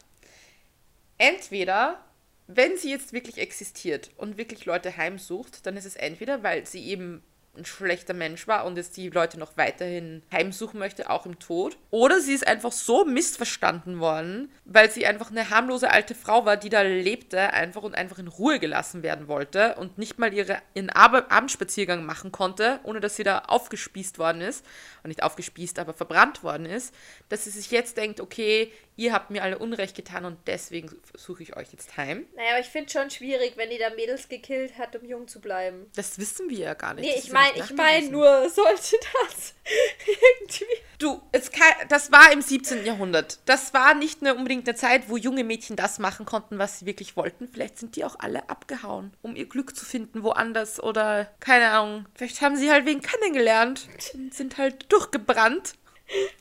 entweder, 1.18 2.02
wenn 2.46 2.78
sie 2.78 2.90
jetzt 2.90 3.12
wirklich 3.12 3.36
existiert 3.36 4.10
und 4.16 4.38
wirklich 4.38 4.64
Leute 4.64 4.96
heimsucht, 4.96 5.66
dann 5.66 5.76
ist 5.76 5.84
es 5.84 5.96
entweder, 5.96 6.42
weil 6.42 6.66
sie 6.66 6.86
eben 6.86 7.22
ein 7.56 7.64
schlechter 7.64 8.14
Mensch 8.14 8.46
war 8.48 8.64
und 8.64 8.76
jetzt 8.76 8.96
die 8.96 9.10
Leute 9.10 9.38
noch 9.38 9.56
weiterhin 9.56 10.22
heimsuchen 10.32 10.78
möchte, 10.78 11.10
auch 11.10 11.26
im 11.26 11.38
Tod. 11.38 11.76
Oder 11.90 12.20
sie 12.20 12.32
ist 12.34 12.46
einfach 12.46 12.72
so 12.72 13.04
missverstanden 13.04 14.00
worden, 14.00 14.52
weil 14.64 14.90
sie 14.90 15.06
einfach 15.06 15.30
eine 15.30 15.50
harmlose 15.50 15.90
alte 15.90 16.14
Frau 16.14 16.44
war, 16.44 16.56
die 16.56 16.68
da 16.68 16.82
lebte, 16.82 17.52
einfach 17.52 17.82
und 17.82 17.94
einfach 17.94 18.18
in 18.18 18.28
Ruhe 18.28 18.58
gelassen 18.58 19.02
werden 19.02 19.28
wollte 19.28 19.74
und 19.76 19.98
nicht 19.98 20.18
mal 20.18 20.32
ihre, 20.32 20.58
ihren 20.74 20.90
Ab 20.90 21.26
Abendspaziergang 21.28 22.04
machen 22.04 22.32
konnte, 22.32 22.80
ohne 22.82 23.00
dass 23.00 23.16
sie 23.16 23.24
da 23.24 23.40
aufgespießt 23.40 24.18
worden 24.18 24.40
ist. 24.40 24.64
Und 25.02 25.08
nicht 25.08 25.22
aufgespießt, 25.22 25.78
aber 25.78 25.92
verbrannt 25.92 26.42
worden 26.42 26.64
ist, 26.64 26.94
dass 27.28 27.44
sie 27.44 27.50
sich 27.50 27.70
jetzt 27.70 27.98
denkt, 27.98 28.20
okay, 28.20 28.72
ihr 28.96 29.12
habt 29.12 29.30
mir 29.30 29.42
alle 29.42 29.58
Unrecht 29.58 29.94
getan 29.94 30.24
und 30.24 30.38
deswegen 30.46 30.90
suche 31.14 31.42
ich 31.42 31.56
euch 31.56 31.72
jetzt 31.72 31.96
heim. 31.96 32.26
Naja, 32.36 32.50
aber 32.52 32.60
ich 32.60 32.68
finde 32.68 32.90
schon 32.90 33.10
schwierig, 33.10 33.56
wenn 33.56 33.70
die 33.70 33.78
da 33.78 33.90
Mädels 33.90 34.28
gekillt 34.28 34.78
hat, 34.78 34.96
um 34.96 35.04
jung 35.04 35.28
zu 35.28 35.40
bleiben. 35.40 35.86
Das 35.94 36.18
wissen 36.18 36.48
wir 36.48 36.58
ja 36.58 36.74
gar 36.74 36.94
nicht. 36.94 37.04
Nee, 37.04 37.14
Das 37.16 37.24
ich 37.24 37.32
meine, 37.32 37.43
nicht 37.52 37.70
ich 37.70 37.76
meine 37.76 38.08
nur, 38.08 38.48
sollte 38.48 38.96
das 39.00 39.54
irgendwie. 40.06 40.64
Du, 40.98 41.22
es 41.32 41.50
kann, 41.50 41.72
das 41.88 42.12
war 42.12 42.32
im 42.32 42.40
17. 42.40 42.84
Jahrhundert. 42.84 43.38
Das 43.46 43.74
war 43.74 43.94
nicht 43.94 44.22
nur 44.22 44.36
unbedingt 44.36 44.68
eine 44.68 44.76
Zeit, 44.76 45.08
wo 45.08 45.16
junge 45.16 45.44
Mädchen 45.44 45.76
das 45.76 45.98
machen 45.98 46.26
konnten, 46.26 46.58
was 46.58 46.78
sie 46.78 46.86
wirklich 46.86 47.16
wollten. 47.16 47.48
Vielleicht 47.48 47.78
sind 47.78 47.96
die 47.96 48.04
auch 48.04 48.16
alle 48.18 48.48
abgehauen, 48.48 49.12
um 49.22 49.36
ihr 49.36 49.46
Glück 49.46 49.76
zu 49.76 49.84
finden 49.84 50.22
woanders 50.22 50.82
oder 50.82 51.30
keine 51.40 51.70
Ahnung. 51.70 52.06
Vielleicht 52.14 52.40
haben 52.40 52.56
sie 52.56 52.70
halt 52.70 52.86
wen 52.86 53.00
kennengelernt 53.00 53.88
und 54.14 54.34
sind 54.34 54.58
halt 54.58 54.90
durchgebrannt. 54.92 55.74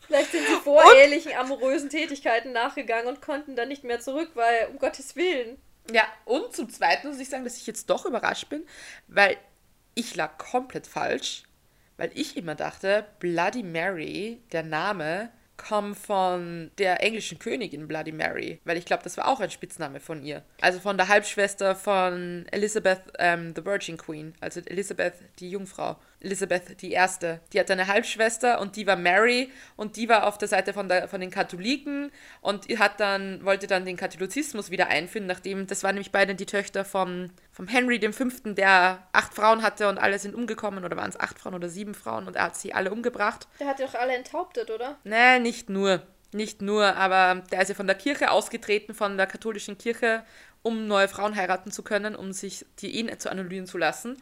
Vielleicht 0.08 0.32
sind 0.32 0.46
sie 0.46 0.56
vorehelichen, 0.56 1.34
amorösen 1.34 1.90
Tätigkeiten 1.90 2.52
nachgegangen 2.52 3.08
und 3.08 3.22
konnten 3.22 3.56
dann 3.56 3.70
nicht 3.70 3.84
mehr 3.84 4.00
zurück, 4.00 4.32
weil, 4.34 4.68
um 4.68 4.78
Gottes 4.78 5.16
Willen. 5.16 5.58
Ja, 5.92 6.04
und 6.26 6.56
zum 6.56 6.70
Zweiten 6.70 7.08
muss 7.08 7.20
ich 7.20 7.30
sagen, 7.30 7.44
dass 7.44 7.58
ich 7.58 7.68
jetzt 7.68 7.90
doch 7.90 8.06
überrascht 8.06 8.50
bin, 8.50 8.66
weil 9.08 9.38
ich 9.96 10.16
lag 10.16 10.38
komplett 10.38 10.88
falsch, 10.88 11.44
weil 11.98 12.12
ich 12.14 12.38
immer 12.38 12.56
dachte, 12.56 13.06
Bloody 13.20 13.64
Mary, 13.64 14.42
der 14.52 14.64
Name, 14.64 15.32
kommt 15.58 15.98
von 15.98 16.72
der 16.78 17.02
englischen 17.04 17.40
Königin 17.40 17.88
Bloody 17.88 18.12
Mary, 18.12 18.60
weil 18.66 18.78
ich 18.78 18.86
glaube, 18.86 19.04
das 19.04 19.18
war 19.18 19.28
auch 19.28 19.40
ein 19.40 19.52
Spitzname 19.52 20.00
von 20.00 20.24
ihr. 20.24 20.44
Also 20.62 20.80
von 20.80 20.98
der 20.98 21.08
Halbschwester 21.08 21.76
von 21.76 22.46
Elizabeth, 22.52 23.02
ähm, 23.20 23.54
the 23.56 23.64
Virgin 23.64 23.98
Queen, 23.98 24.34
also 24.42 24.62
Elizabeth, 24.62 25.14
die 25.40 25.52
Jungfrau. 25.52 25.98
Elizabeth 26.24 26.82
die 26.82 26.92
Erste. 26.92 27.42
Die 27.52 27.60
hatte 27.60 27.74
eine 27.74 27.88
Halbschwester 27.88 28.60
und 28.60 28.76
die 28.76 28.88
war 28.88 28.96
Mary 28.96 29.52
und 29.76 29.98
die 29.98 30.10
war 30.10 30.26
auf 30.26 30.38
der 30.38 30.48
Seite 30.48 30.74
von, 30.74 30.88
der, 30.88 31.08
von 31.08 31.22
den 31.22 31.30
Katholiken 31.30 32.12
und 32.42 32.68
hat 32.80 33.00
dann, 33.00 33.44
wollte 33.44 33.68
dann 33.68 33.86
den 33.86 33.98
Katholizismus 33.98 34.72
wieder 34.72 34.88
einführen, 34.88 35.28
nachdem, 35.28 35.68
das 35.68 35.84
waren 35.84 35.96
nämlich 35.96 36.12
beide 36.12 36.34
die 36.34 36.46
Töchter 36.46 36.86
vom, 36.86 37.30
vom 37.52 37.68
Henry 37.68 38.00
V., 38.12 38.26
der 38.54 39.08
acht 39.12 39.34
Frauen 39.34 39.62
hatte 39.62 39.90
und 39.90 39.98
alle 39.98 40.18
sind 40.18 40.34
umgekommen, 40.34 40.86
oder 40.86 40.96
waren 40.98 41.10
es 41.10 41.20
acht 41.20 41.40
Frauen 41.40 41.56
oder 41.56 41.70
sieben 41.70 41.94
Frauen 41.94 42.28
und 42.28 42.36
er 42.36 42.44
hat 42.44 42.56
sie 42.56 42.74
alle 42.74 42.92
umgebracht. 42.92 43.48
Der 43.60 43.68
hat 43.68 43.80
die 43.80 43.84
doch 43.84 43.96
alle 43.96 44.16
enthauptet, 44.16 44.72
oder? 44.72 44.98
Nee, 45.04 45.40
nicht 45.40 45.70
nur. 45.70 46.02
Nicht 46.32 46.64
nur, 46.64 46.96
aber 46.96 47.44
der 47.52 47.62
ist 47.62 47.68
ja 47.68 47.76
von 47.76 47.86
der 47.86 47.96
Kirche 47.96 48.32
ausgetreten, 48.32 48.96
von 48.96 49.18
der 49.18 49.28
katholischen 49.28 49.78
Kirche, 49.78 50.24
um 50.64 50.88
neue 50.88 51.08
Frauen 51.08 51.36
heiraten 51.36 51.72
zu 51.72 51.84
können, 51.84 52.16
um 52.16 52.32
sich 52.32 52.66
die 52.80 52.96
Ehen 52.96 53.20
zu 53.20 53.30
annullieren 53.30 53.68
zu 53.68 53.78
lassen. 53.78 54.18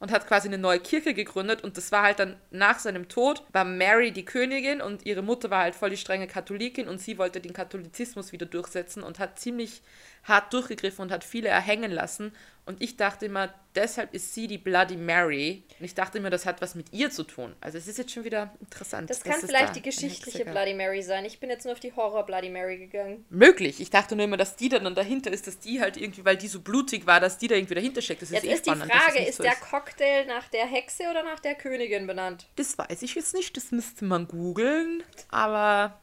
Und 0.00 0.10
hat 0.10 0.26
quasi 0.26 0.48
eine 0.48 0.58
neue 0.58 0.80
Kirche 0.80 1.14
gegründet. 1.14 1.62
Und 1.62 1.76
das 1.76 1.92
war 1.92 2.02
halt 2.02 2.18
dann 2.18 2.36
nach 2.50 2.78
seinem 2.78 3.08
Tod, 3.08 3.44
war 3.52 3.64
Mary 3.64 4.10
die 4.10 4.24
Königin 4.24 4.80
und 4.80 5.06
ihre 5.06 5.22
Mutter 5.22 5.50
war 5.50 5.62
halt 5.62 5.74
voll 5.74 5.90
die 5.90 5.98
strenge 5.98 6.26
Katholikin 6.26 6.88
und 6.88 6.98
sie 6.98 7.18
wollte 7.18 7.40
den 7.40 7.52
Katholizismus 7.52 8.32
wieder 8.32 8.46
durchsetzen 8.46 9.02
und 9.02 9.18
hat 9.18 9.38
ziemlich 9.38 9.82
hart 10.24 10.52
durchgegriffen 10.52 11.02
und 11.02 11.12
hat 11.12 11.22
viele 11.22 11.50
erhängen 11.50 11.92
lassen. 11.92 12.32
Und 12.70 12.80
ich 12.80 12.96
dachte 12.96 13.26
immer, 13.26 13.52
deshalb 13.74 14.14
ist 14.14 14.32
sie 14.32 14.46
die 14.46 14.58
Bloody 14.58 14.96
Mary. 14.96 15.64
Und 15.78 15.84
ich 15.84 15.94
dachte 15.94 16.18
immer, 16.18 16.30
das 16.30 16.46
hat 16.46 16.60
was 16.60 16.76
mit 16.76 16.92
ihr 16.92 17.10
zu 17.10 17.24
tun. 17.24 17.54
Also 17.60 17.78
es 17.78 17.88
ist 17.88 17.98
jetzt 17.98 18.12
schon 18.12 18.24
wieder 18.24 18.54
interessant. 18.60 19.10
Das 19.10 19.22
kann 19.22 19.40
vielleicht 19.40 19.70
da 19.70 19.72
die 19.72 19.82
geschichtliche. 19.82 20.44
Bloody 20.44 20.74
Mary 20.74 21.02
sein. 21.02 21.24
Ich 21.24 21.40
bin 21.40 21.50
jetzt 21.50 21.64
nur 21.64 21.72
auf 21.72 21.80
die 21.80 21.92
Horror 21.92 22.24
Bloody 22.24 22.48
Mary 22.48 22.78
gegangen. 22.78 23.24
Möglich. 23.28 23.80
Ich 23.80 23.90
dachte 23.90 24.14
nur 24.14 24.24
immer, 24.24 24.36
dass 24.36 24.54
die 24.54 24.68
dann 24.68 24.94
dahinter 24.94 25.32
ist, 25.32 25.48
dass 25.48 25.58
die 25.58 25.80
halt 25.80 25.96
irgendwie, 25.96 26.24
weil 26.24 26.36
die 26.36 26.46
so 26.46 26.60
blutig 26.60 27.06
war, 27.06 27.18
dass 27.18 27.38
die 27.38 27.48
da 27.48 27.56
irgendwie 27.56 27.74
dahinter 27.74 28.02
steckt. 28.02 28.22
Das 28.22 28.30
Jetzt 28.30 28.44
ist 28.44 28.50
eh 28.50 28.54
ist 28.54 28.66
die 28.66 28.70
spannend, 28.70 28.92
es 28.94 29.02
Frage, 29.02 29.24
ist 29.24 29.36
so 29.38 29.42
der 29.42 29.56
Cocktail 29.56 30.26
nach 30.26 30.48
der 30.48 30.66
Hexe 30.66 31.04
oder 31.10 31.22
nach 31.24 31.40
der 31.40 31.56
Königin 31.56 32.06
benannt? 32.06 32.46
Das 32.54 32.78
weiß 32.78 33.02
ich 33.02 33.16
jetzt 33.16 33.34
nicht, 33.34 33.56
das 33.56 33.72
müsste 33.72 34.04
man 34.04 34.28
googeln. 34.28 35.02
Aber 35.28 35.98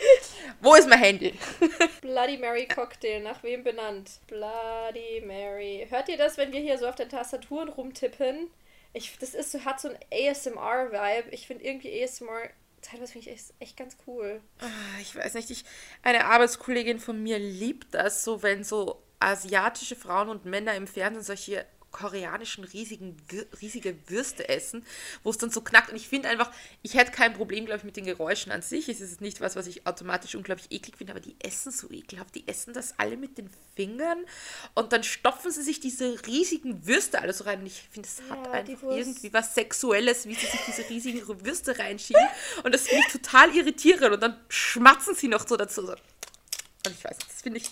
wo 0.60 0.74
ist 0.74 0.88
mein 0.88 0.98
Handy? 0.98 1.34
Bloody 2.00 2.38
Mary 2.38 2.66
Cocktail, 2.66 3.20
nach 3.20 3.42
wem 3.42 3.64
benannt? 3.64 4.10
Bloody 4.26 5.22
Mary. 5.26 5.86
Hört 5.90 6.05
ihr 6.08 6.16
das, 6.16 6.36
wenn 6.36 6.52
wir 6.52 6.60
hier 6.60 6.78
so 6.78 6.86
auf 6.86 6.94
den 6.96 7.08
Tastaturen 7.08 7.68
rumtippen? 7.68 8.50
Ich, 8.92 9.18
das 9.18 9.34
ist 9.34 9.52
so, 9.52 9.64
hat 9.64 9.80
so 9.80 9.88
ein 9.88 9.98
ASMR-Vibe. 10.12 11.30
Ich 11.30 11.46
finde 11.46 11.64
irgendwie 11.64 12.02
ASMR, 12.02 12.48
teilweise 12.82 13.12
finde 13.12 13.28
ich 13.28 13.34
echt, 13.34 13.54
echt 13.60 13.76
ganz 13.76 13.96
cool. 14.06 14.40
Ah, 14.60 15.00
Ich 15.00 15.14
weiß 15.14 15.34
nicht, 15.34 15.50
ich, 15.50 15.64
eine 16.02 16.24
Arbeitskollegin 16.26 16.98
von 16.98 17.22
mir 17.22 17.38
liebt 17.38 17.94
das 17.94 18.24
so, 18.24 18.42
wenn 18.42 18.64
so 18.64 19.02
asiatische 19.20 19.96
Frauen 19.96 20.28
und 20.28 20.44
Männer 20.44 20.74
im 20.74 20.86
Fernsehen 20.86 21.22
solche 21.24 21.66
koreanischen 21.96 22.64
riesigen, 22.64 23.16
riesige 23.60 23.96
Würste 24.08 24.48
essen, 24.48 24.84
wo 25.22 25.30
es 25.30 25.38
dann 25.38 25.50
so 25.50 25.62
knackt. 25.62 25.90
Und 25.90 25.96
ich 25.96 26.08
finde 26.08 26.28
einfach, 26.28 26.52
ich 26.82 26.94
hätte 26.94 27.10
kein 27.10 27.32
Problem, 27.32 27.64
glaube 27.64 27.78
ich, 27.78 27.84
mit 27.84 27.96
den 27.96 28.04
Geräuschen 28.04 28.52
an 28.52 28.60
sich. 28.60 28.88
Es 28.88 29.00
ist 29.00 29.22
nicht 29.22 29.40
was, 29.40 29.56
was 29.56 29.66
ich 29.66 29.86
automatisch 29.86 30.34
unglaublich 30.34 30.70
eklig 30.70 30.98
finde, 30.98 31.14
aber 31.14 31.20
die 31.20 31.36
essen 31.40 31.72
so 31.72 31.90
ekelhaft. 31.90 32.34
Die 32.34 32.46
essen 32.46 32.74
das 32.74 32.98
alle 32.98 33.16
mit 33.16 33.38
den 33.38 33.48
Fingern 33.74 34.18
und 34.74 34.92
dann 34.92 35.02
stopfen 35.02 35.50
sie 35.50 35.62
sich 35.62 35.80
diese 35.80 36.26
riesigen 36.26 36.86
Würste 36.86 37.20
alles 37.20 37.38
so 37.38 37.44
rein. 37.44 37.60
Und 37.60 37.66
ich 37.66 37.82
finde, 37.90 38.08
es 38.08 38.30
hat 38.30 38.46
Ja, 38.46 38.52
einfach 38.52 38.82
irgendwie 38.90 39.32
was 39.32 39.54
Sexuelles, 39.54 40.26
wie 40.26 40.34
sie 40.34 40.46
sich 40.46 40.60
diese 40.66 40.88
riesigen 40.90 41.44
Würste 41.44 41.78
reinschieben. 41.78 42.22
Und 42.62 42.74
das 42.74 42.82
finde 42.82 43.04
ich 43.06 43.12
total 43.12 43.54
irritierend. 43.56 44.12
Und 44.12 44.22
dann 44.22 44.38
schmatzen 44.48 45.14
sie 45.14 45.28
noch 45.28 45.48
so 45.48 45.56
dazu. 45.56 45.82
Und 45.82 45.98
ich 46.86 47.04
weiß 47.04 47.16
das 47.18 47.42
finde 47.42 47.58
ich. 47.58 47.70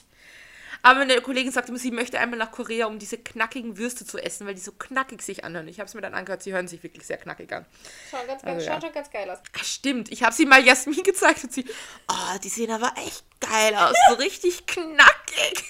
Aber 0.85 0.99
meine 0.99 1.19
Kollegin 1.23 1.51
sagte 1.51 1.73
mir, 1.73 1.79
sie 1.79 1.91
möchte 1.91 2.21
einmal 2.21 2.39
nach 2.39 2.53
Korea, 2.53 2.85
um 2.87 2.99
diese 2.99 3.17
knackigen 3.17 3.79
Würste 3.79 4.05
zu 4.05 4.19
essen, 4.19 4.47
weil 4.47 4.55
die 4.55 4.61
so 4.61 4.71
knackig 4.71 5.23
sich 5.23 5.43
anhören. 5.43 5.67
Ich 5.67 5.81
habe 5.81 5.89
es 5.89 5.95
mir 5.95 6.03
dann 6.03 6.13
angehört, 6.13 6.43
sie 6.43 6.53
hören 6.53 6.69
sich 6.69 6.83
wirklich 6.83 7.07
sehr 7.07 7.17
knackig 7.17 7.51
an. 7.55 7.65
Schaut, 8.11 8.27
ganz, 8.27 8.45
Also, 8.45 8.67
ja. 8.67 8.73
schaut 8.73 8.83
schon 8.83 8.93
ganz 8.93 9.11
geil 9.11 9.31
aus. 9.31 9.39
Ah, 9.59 9.65
stimmt, 9.65 10.13
ich 10.13 10.23
habe 10.23 10.35
sie 10.35 10.45
mal 10.45 10.63
Jasmin 10.63 11.03
gezeigt 11.03 11.43
und 11.45 11.55
sie, 11.55 11.65
oh, 12.07 12.39
die 12.43 12.51
sehen 12.51 12.71
aber 12.71 12.93
echt 12.99 13.25
geil 13.41 13.75
aus, 13.75 13.97
so 14.11 14.15
richtig 14.17 14.67
knackig. 14.67 15.65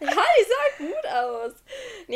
Ja, 0.00 0.08
die 0.10 0.46
sah 0.48 0.84
gut 0.86 1.06
aus. 1.06 1.52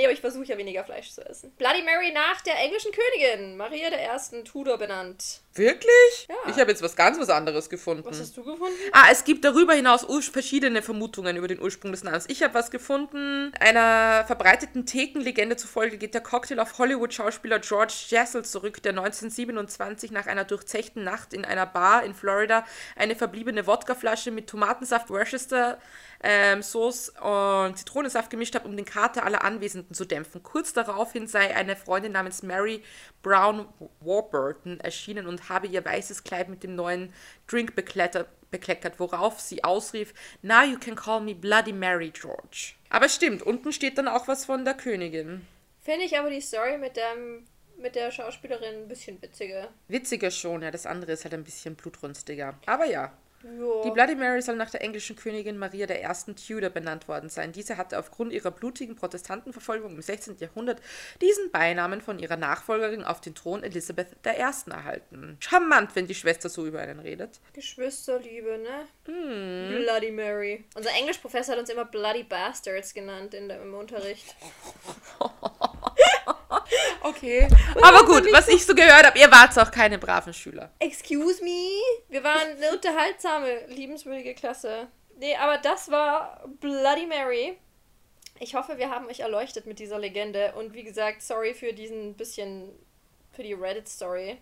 Nee, 0.02 0.06
aber 0.06 0.14
ich 0.14 0.20
versuche 0.20 0.46
ja 0.46 0.58
weniger 0.58 0.82
Fleisch 0.82 1.12
zu 1.12 1.24
essen. 1.24 1.52
Bloody 1.58 1.80
Mary 1.84 2.10
nach 2.10 2.40
der 2.40 2.58
englischen 2.58 2.90
Königin, 2.90 3.56
Maria 3.56 3.88
der 3.88 4.02
Ersten 4.02 4.44
Tudor 4.44 4.76
benannt. 4.76 5.42
Wirklich? 5.54 6.26
Ja. 6.28 6.34
Ich 6.50 6.56
habe 6.58 6.70
jetzt 6.70 6.82
was 6.82 6.96
ganz 6.96 7.20
was 7.20 7.30
anderes 7.30 7.70
gefunden. 7.70 8.04
Was 8.04 8.18
hast 8.18 8.36
du 8.36 8.42
gefunden? 8.42 8.74
Ah, 8.90 9.08
es 9.12 9.22
gibt 9.22 9.44
darüber 9.44 9.74
hinaus 9.74 10.04
verschiedene 10.32 10.82
Vermutungen 10.82 11.36
über 11.36 11.46
den 11.46 11.60
Ursprung 11.60 11.92
des 11.92 12.02
Namens. 12.02 12.24
Ich 12.28 12.42
habe 12.42 12.54
was 12.54 12.72
gefunden. 12.72 13.52
Einer 13.60 14.24
verbreiteten 14.26 14.86
Thekenlegende 14.86 15.56
zufolge 15.56 15.98
geht 15.98 16.14
der 16.14 16.22
Cocktail 16.22 16.58
auf 16.58 16.78
Hollywood-Schauspieler 16.78 17.60
George 17.60 17.94
Jessel 18.08 18.44
zurück, 18.44 18.82
der 18.82 18.90
1927 18.90 20.10
nach 20.10 20.26
einer 20.26 20.44
durchzechten 20.44 21.04
Nacht 21.04 21.32
in 21.32 21.44
einer 21.44 21.66
Bar 21.66 22.02
in 22.02 22.14
Florida 22.14 22.66
eine 22.96 23.14
verbliebene 23.14 23.66
Wodkaflasche 23.68 24.32
mit 24.32 24.48
Tomatensaft 24.48 25.10
Worcester 25.10 25.78
ähm, 26.22 26.62
Sauce 26.62 27.10
und 27.20 27.76
Zitronensaft 27.76 28.30
gemischt 28.30 28.54
hat, 28.54 28.64
um 28.64 28.76
den 28.76 28.84
Kater 28.84 29.24
aller 29.24 29.44
Anwesenden 29.44 29.94
zu 29.94 30.04
dämpfen. 30.04 30.42
Kurz 30.42 30.72
daraufhin 30.72 31.26
sei 31.26 31.54
eine 31.54 31.76
Freundin 31.76 32.12
namens 32.12 32.42
Mary 32.42 32.82
Brown 33.22 33.66
Warburton 34.00 34.80
erschienen 34.80 35.26
und 35.26 35.48
habe 35.48 35.66
ihr 35.66 35.84
weißes 35.84 36.24
Kleid 36.24 36.48
mit 36.48 36.62
dem 36.62 36.74
neuen 36.74 37.12
Drink 37.46 37.74
beklettert, 37.74 38.28
bekleckert, 38.50 39.00
worauf 39.00 39.40
sie 39.40 39.64
ausrief, 39.64 40.14
Now 40.42 40.62
you 40.62 40.78
can 40.78 40.94
call 40.94 41.20
me 41.20 41.34
Bloody 41.34 41.72
Mary, 41.72 42.10
George. 42.10 42.74
Aber 42.90 43.08
stimmt, 43.08 43.42
unten 43.42 43.72
steht 43.72 43.98
dann 43.98 44.08
auch 44.08 44.28
was 44.28 44.44
von 44.44 44.64
der 44.64 44.74
Königin. 44.74 45.46
Finde 45.80 46.04
ich 46.04 46.16
aber 46.16 46.30
die 46.30 46.40
Story 46.40 46.78
mit, 46.78 46.96
dem, 46.96 47.44
mit 47.78 47.96
der 47.96 48.12
Schauspielerin 48.12 48.82
ein 48.82 48.88
bisschen 48.88 49.20
witziger. 49.20 49.68
Witziger 49.88 50.30
schon, 50.30 50.62
ja, 50.62 50.70
das 50.70 50.86
andere 50.86 51.12
ist 51.12 51.24
halt 51.24 51.34
ein 51.34 51.42
bisschen 51.42 51.74
blutrünstiger. 51.74 52.54
Aber 52.66 52.84
ja, 52.84 53.12
Jo. 53.58 53.82
Die 53.84 53.90
Bloody 53.90 54.14
Mary 54.14 54.40
soll 54.42 54.56
nach 54.56 54.70
der 54.70 54.82
englischen 54.82 55.16
Königin 55.16 55.58
Maria 55.58 55.86
I. 55.90 56.34
Tudor 56.34 56.70
benannt 56.70 57.08
worden 57.08 57.28
sein. 57.28 57.52
Diese 57.52 57.76
hatte 57.76 57.98
aufgrund 57.98 58.32
ihrer 58.32 58.50
blutigen 58.50 58.96
Protestantenverfolgung 58.96 59.94
im 59.94 60.02
16. 60.02 60.38
Jahrhundert 60.38 60.80
diesen 61.20 61.50
Beinamen 61.50 62.00
von 62.00 62.18
ihrer 62.18 62.36
Nachfolgerin 62.36 63.04
auf 63.04 63.20
den 63.20 63.34
Thron 63.34 63.62
Elisabeth 63.62 64.08
I. 64.26 64.70
erhalten. 64.70 65.36
Charmant, 65.40 65.94
wenn 65.94 66.06
die 66.06 66.14
Schwester 66.14 66.48
so 66.48 66.66
über 66.66 66.80
einen 66.80 67.00
redet. 67.00 67.40
Geschwisterliebe, 67.52 68.58
ne? 68.58 68.86
Hm. 69.06 69.82
Bloody 69.82 70.10
Mary. 70.10 70.64
Unser 70.74 70.90
Englischprofessor 70.90 71.54
hat 71.54 71.60
uns 71.60 71.70
immer 71.70 71.84
Bloody 71.84 72.22
Bastards 72.24 72.94
genannt 72.94 73.34
in 73.34 73.48
der, 73.48 73.62
im 73.62 73.74
Unterricht. 73.74 74.36
Okay. 77.02 77.48
Aber 77.82 78.06
gut, 78.06 78.32
was 78.32 78.48
ich 78.48 78.64
so 78.64 78.74
gehört 78.74 79.04
habe, 79.04 79.18
ihr 79.18 79.30
wart 79.30 79.58
auch 79.58 79.70
keine 79.70 79.98
braven 79.98 80.32
Schüler. 80.32 80.70
Excuse 80.78 81.42
me? 81.42 81.80
Wir 82.08 82.22
waren 82.22 82.56
eine 82.56 82.72
unterhaltsame, 82.72 83.66
liebenswürdige 83.68 84.34
Klasse. 84.34 84.88
Nee, 85.18 85.36
aber 85.36 85.58
das 85.58 85.90
war 85.90 86.44
Bloody 86.60 87.06
Mary. 87.06 87.58
Ich 88.38 88.54
hoffe, 88.54 88.78
wir 88.78 88.90
haben 88.90 89.06
euch 89.06 89.20
erleuchtet 89.20 89.66
mit 89.66 89.78
dieser 89.78 89.98
Legende. 89.98 90.52
Und 90.56 90.74
wie 90.74 90.84
gesagt, 90.84 91.22
sorry 91.22 91.54
für 91.54 91.72
diesen 91.72 92.14
bisschen, 92.14 92.70
für 93.30 93.42
die 93.42 93.54
Reddit-Story. 93.54 94.38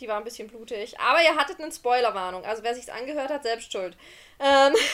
Die 0.00 0.08
war 0.08 0.16
ein 0.16 0.24
bisschen 0.24 0.48
blutig. 0.48 0.98
Aber 0.98 1.22
ihr 1.22 1.36
hattet 1.36 1.60
eine 1.60 1.72
Spoilerwarnung. 1.72 2.44
Also 2.44 2.62
wer 2.62 2.74
sich's 2.74 2.88
angehört 2.88 3.30
hat, 3.30 3.42
selbst 3.42 3.72
schuld. 3.72 3.96
Ähm. 4.40 4.74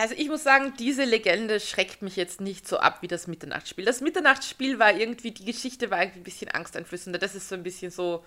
Also 0.00 0.14
ich 0.14 0.28
muss 0.28 0.42
sagen, 0.42 0.74
diese 0.78 1.04
Legende 1.04 1.58
schreckt 1.58 2.02
mich 2.02 2.16
jetzt 2.16 2.40
nicht 2.40 2.68
so 2.68 2.78
ab 2.78 2.98
wie 3.00 3.08
das 3.08 3.26
Mitternachtsspiel. 3.26 3.84
Das 3.84 4.00
Mitternachtsspiel 4.00 4.78
war 4.78 4.92
irgendwie, 4.92 5.30
die 5.30 5.44
Geschichte 5.44 5.90
war 5.90 6.02
irgendwie 6.02 6.20
ein 6.20 6.24
bisschen 6.24 6.50
angsteinflößender. 6.50 7.18
Das 7.18 7.34
ist 7.34 7.48
so 7.48 7.54
ein 7.54 7.62
bisschen 7.62 7.90
so, 7.90 8.24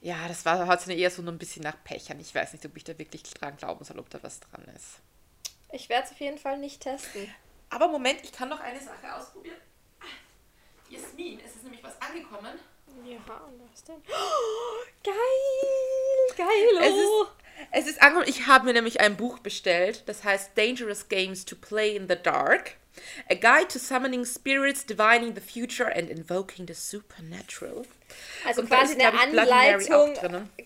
ja, 0.00 0.26
das 0.26 0.44
war 0.44 0.66
hat 0.66 0.88
eher 0.88 1.10
so 1.10 1.22
ein 1.22 1.38
bisschen 1.38 1.62
nach 1.62 1.76
Pechern. 1.84 2.18
Ich 2.18 2.34
weiß 2.34 2.52
nicht, 2.52 2.66
ob 2.66 2.76
ich 2.76 2.84
da 2.84 2.98
wirklich 2.98 3.22
dran 3.22 3.56
glauben 3.56 3.84
soll, 3.84 3.98
ob 3.98 4.10
da 4.10 4.22
was 4.22 4.40
dran 4.40 4.64
ist. 4.76 4.98
Ich 5.72 5.88
werde 5.88 6.06
es 6.06 6.12
auf 6.12 6.20
jeden 6.20 6.38
Fall 6.38 6.58
nicht 6.58 6.80
testen. 6.80 7.32
Aber 7.70 7.88
Moment, 7.88 8.18
ich 8.22 8.32
kann 8.32 8.48
noch 8.48 8.60
eine 8.60 8.80
Sache 8.80 9.14
ausprobieren. 9.14 9.56
Jasmin, 10.90 11.40
es 11.46 11.56
ist 11.56 11.62
nämlich 11.62 11.82
was 11.82 12.00
angekommen. 12.02 12.58
Ja, 13.04 13.16
was 13.72 13.84
denn? 13.84 13.96
Oh, 13.96 14.84
geil! 15.02 16.36
Geil! 16.36 16.78
Es 16.80 16.94
ist, 16.94 17.41
es 17.70 17.86
ist 17.86 18.02
angekommen, 18.02 18.28
ich 18.28 18.46
habe 18.46 18.64
mir 18.64 18.72
nämlich 18.72 19.00
ein 19.00 19.16
Buch 19.16 19.38
bestellt, 19.38 20.04
das 20.06 20.24
heißt 20.24 20.50
Dangerous 20.56 21.08
Games 21.08 21.44
to 21.44 21.56
Play 21.56 21.96
in 21.96 22.08
the 22.08 22.16
Dark. 22.16 22.76
A 23.30 23.34
Guide 23.34 23.68
to 23.68 23.78
Summoning 23.78 24.26
Spirits, 24.26 24.84
Divining 24.84 25.34
the 25.34 25.40
Future 25.40 25.90
and 25.94 26.10
Invoking 26.10 26.66
the 26.66 26.74
Supernatural. 26.74 27.86
Also 28.44 28.60
Und 28.60 28.68
quasi 28.68 28.92
ist, 28.94 29.00
eine 29.00 29.18
Anleitung, 29.18 30.14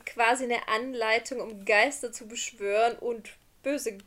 quasi 0.04 0.44
eine 0.44 0.66
Anleitung, 0.68 1.40
um 1.40 1.64
Geister 1.64 2.10
zu 2.10 2.26
beschwören 2.26 2.98
und 2.98 3.30
böse 3.62 3.98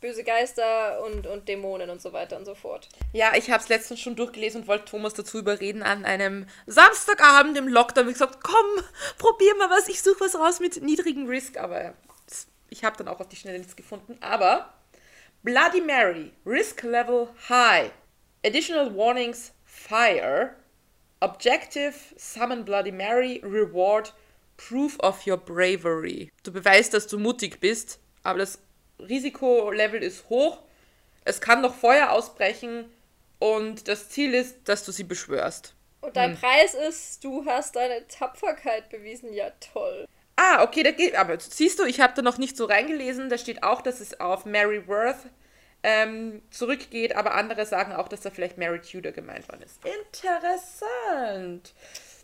böse 0.00 0.22
Geister 0.22 1.02
und, 1.04 1.26
und 1.26 1.48
Dämonen 1.48 1.90
und 1.90 2.00
so 2.00 2.12
weiter 2.12 2.36
und 2.36 2.44
so 2.44 2.54
fort. 2.54 2.88
Ja, 3.12 3.32
ich 3.34 3.50
habe 3.50 3.62
es 3.62 3.68
letztens 3.68 4.00
schon 4.00 4.16
durchgelesen 4.16 4.62
und 4.62 4.68
wollte 4.68 4.86
Thomas 4.86 5.14
dazu 5.14 5.38
überreden 5.38 5.82
an 5.82 6.04
einem 6.04 6.46
Samstagabend 6.66 7.56
im 7.56 7.68
Lockdown. 7.68 8.06
Ich 8.06 8.14
gesagt, 8.14 8.38
komm, 8.42 8.84
probier 9.18 9.56
mal 9.56 9.70
was, 9.70 9.88
ich 9.88 10.02
suche 10.02 10.20
was 10.20 10.36
raus 10.36 10.60
mit 10.60 10.82
niedrigem 10.82 11.26
Risk. 11.26 11.56
Aber 11.56 11.94
ich 12.70 12.84
habe 12.84 12.96
dann 12.96 13.08
auch 13.08 13.20
auf 13.20 13.28
die 13.28 13.36
Schnelle 13.36 13.58
nichts 13.58 13.76
gefunden. 13.76 14.16
Aber 14.20 14.72
Bloody 15.42 15.80
Mary, 15.80 16.32
Risk 16.44 16.82
Level 16.82 17.28
High. 17.48 17.90
Additional 18.44 18.94
Warnings, 18.96 19.52
Fire. 19.64 20.54
Objective, 21.20 21.94
Summon 22.16 22.64
Bloody 22.64 22.92
Mary, 22.92 23.40
Reward, 23.42 24.14
Proof 24.56 24.98
of 25.00 25.26
your 25.26 25.36
Bravery. 25.36 26.30
Du 26.44 26.52
beweist, 26.52 26.94
dass 26.94 27.08
du 27.08 27.18
mutig 27.18 27.58
bist, 27.60 27.98
aber 28.22 28.38
das 28.38 28.60
Risikolevel 29.00 30.02
ist 30.02 30.28
hoch, 30.28 30.62
es 31.24 31.40
kann 31.40 31.60
noch 31.60 31.74
Feuer 31.74 32.10
ausbrechen 32.10 32.90
und 33.38 33.88
das 33.88 34.08
Ziel 34.10 34.34
ist, 34.34 34.68
dass 34.68 34.84
du 34.84 34.92
sie 34.92 35.04
beschwörst. 35.04 35.74
Und 36.00 36.16
dein 36.16 36.32
hm. 36.32 36.40
Preis 36.40 36.74
ist, 36.74 37.24
du 37.24 37.44
hast 37.44 37.76
deine 37.76 38.06
Tapferkeit 38.06 38.88
bewiesen. 38.88 39.32
Ja, 39.32 39.50
toll. 39.60 40.06
Ah, 40.40 40.62
okay, 40.62 40.84
da 40.84 40.92
geht. 40.92 41.16
Aber 41.16 41.38
siehst 41.40 41.80
du, 41.80 41.84
ich 41.84 42.00
habe 42.00 42.12
da 42.14 42.22
noch 42.22 42.38
nicht 42.38 42.56
so 42.56 42.66
reingelesen. 42.66 43.28
Da 43.28 43.38
steht 43.38 43.64
auch, 43.64 43.82
dass 43.82 43.98
es 43.98 44.20
auf 44.20 44.44
Mary 44.44 44.86
Worth 44.86 45.26
ähm, 45.82 46.42
zurückgeht, 46.50 47.16
aber 47.16 47.34
andere 47.34 47.66
sagen 47.66 47.92
auch, 47.92 48.08
dass 48.08 48.20
da 48.20 48.30
vielleicht 48.30 48.56
Mary 48.56 48.80
Tudor 48.80 49.10
gemeint 49.10 49.48
worden 49.48 49.62
ist. 49.62 49.80
Interessant. 49.84 51.74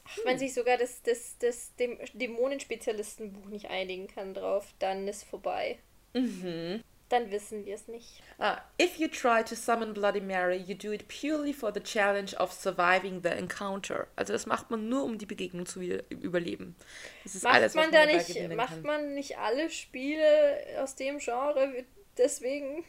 Ach, 0.07 0.19
wenn 0.25 0.39
sich 0.39 0.55
sogar 0.55 0.77
das, 0.77 1.03
das, 1.03 1.37
das 1.41 1.73
Dämonenspezialistenbuch 2.13 3.47
nicht 3.47 3.71
einigen 3.71 4.07
kann 4.07 4.33
drauf, 4.33 4.67
dann 4.79 5.09
ist 5.09 5.25
vorbei. 5.25 5.79
Mhm. 6.13 6.85
Dann 7.11 7.31
wissen 7.31 7.67
wir 7.67 7.75
es 7.75 7.87
nicht. 7.87 8.23
Uh, 8.39 8.57
if 8.81 8.97
you 8.97 9.09
try 9.09 9.45
to 9.45 9.55
summon 9.55 9.93
Bloody 9.93 10.21
Mary, 10.21 10.57
you 10.57 10.75
do 10.75 10.91
it 10.91 11.07
purely 11.09 11.53
for 11.53 11.73
the 11.73 11.81
challenge 11.81 12.35
of 12.37 12.53
surviving 12.53 13.23
the 13.23 13.29
encounter. 13.29 14.07
Also 14.17 14.33
das 14.33 14.47
macht 14.47 14.71
man 14.71 14.89
nur, 14.89 15.05
um 15.05 15.19
die 15.19 15.27
Begegnung 15.27 15.67
zu 15.67 15.81
überleben. 15.83 16.75
Das 17.23 17.35
ist 17.35 17.45
macht 17.45 17.55
alles, 17.57 17.75
man 17.75 17.93
da 17.93 18.07
nicht, 18.07 18.49
macht 18.57 18.69
kann. 18.71 18.83
man 18.83 19.15
nicht 19.15 19.39
alle 19.39 19.69
Spiele 19.69 20.25
aus 20.81 20.95
dem 20.97 21.19
Genre 21.19 21.85
deswegen? 22.17 22.85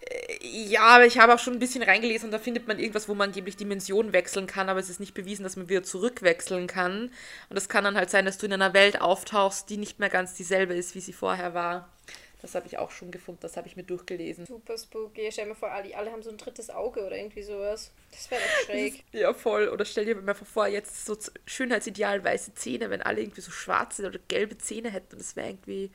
Äh, 0.00 0.46
ja, 0.46 0.82
aber 0.82 1.06
ich 1.06 1.18
habe 1.18 1.34
auch 1.34 1.38
schon 1.38 1.54
ein 1.54 1.58
bisschen 1.58 1.82
reingelesen 1.82 2.26
und 2.26 2.32
da 2.32 2.38
findet 2.38 2.68
man 2.68 2.78
irgendwas, 2.78 3.08
wo 3.08 3.14
man 3.14 3.30
angeblich 3.30 3.56
Dimensionen 3.56 4.12
wechseln 4.12 4.46
kann, 4.46 4.68
aber 4.68 4.80
es 4.80 4.90
ist 4.90 5.00
nicht 5.00 5.14
bewiesen, 5.14 5.42
dass 5.42 5.56
man 5.56 5.68
wieder 5.68 5.82
zurückwechseln 5.82 6.66
kann. 6.66 7.10
Und 7.48 7.56
es 7.56 7.68
kann 7.68 7.84
dann 7.84 7.96
halt 7.96 8.10
sein, 8.10 8.24
dass 8.24 8.38
du 8.38 8.46
in 8.46 8.52
einer 8.52 8.74
Welt 8.74 9.00
auftauchst, 9.00 9.68
die 9.70 9.76
nicht 9.76 9.98
mehr 9.98 10.10
ganz 10.10 10.34
dieselbe 10.34 10.74
ist, 10.74 10.94
wie 10.94 11.00
sie 11.00 11.12
vorher 11.12 11.54
war. 11.54 11.90
Das 12.42 12.54
habe 12.54 12.66
ich 12.66 12.78
auch 12.78 12.90
schon 12.90 13.10
gefunden, 13.10 13.40
das 13.42 13.56
habe 13.56 13.68
ich 13.68 13.76
mir 13.76 13.82
durchgelesen. 13.82 14.46
Super 14.46 14.78
spooky. 14.78 15.30
Stell 15.30 15.48
dir 15.48 15.54
vor, 15.54 15.70
alle, 15.70 15.94
alle 15.96 16.10
haben 16.10 16.22
so 16.22 16.30
ein 16.30 16.38
drittes 16.38 16.70
Auge 16.70 17.04
oder 17.04 17.16
irgendwie 17.16 17.42
sowas. 17.42 17.92
Das 18.10 18.30
wäre 18.30 18.40
doch 18.40 18.66
schräg. 18.66 19.04
ja, 19.12 19.32
voll. 19.34 19.68
Oder 19.68 19.84
stell 19.84 20.06
dir 20.06 20.16
mal 20.16 20.34
vor, 20.34 20.66
jetzt 20.66 21.04
so 21.04 21.16
Schönheitsideal 21.46 22.24
weiße 22.24 22.54
Zähne, 22.54 22.90
wenn 22.90 23.02
alle 23.02 23.20
irgendwie 23.20 23.40
so 23.42 23.50
schwarze 23.50 24.06
oder 24.06 24.18
gelbe 24.28 24.56
Zähne 24.58 24.90
hätten. 24.90 25.18
Das 25.18 25.36
wäre 25.36 25.48
irgendwie. 25.48 25.90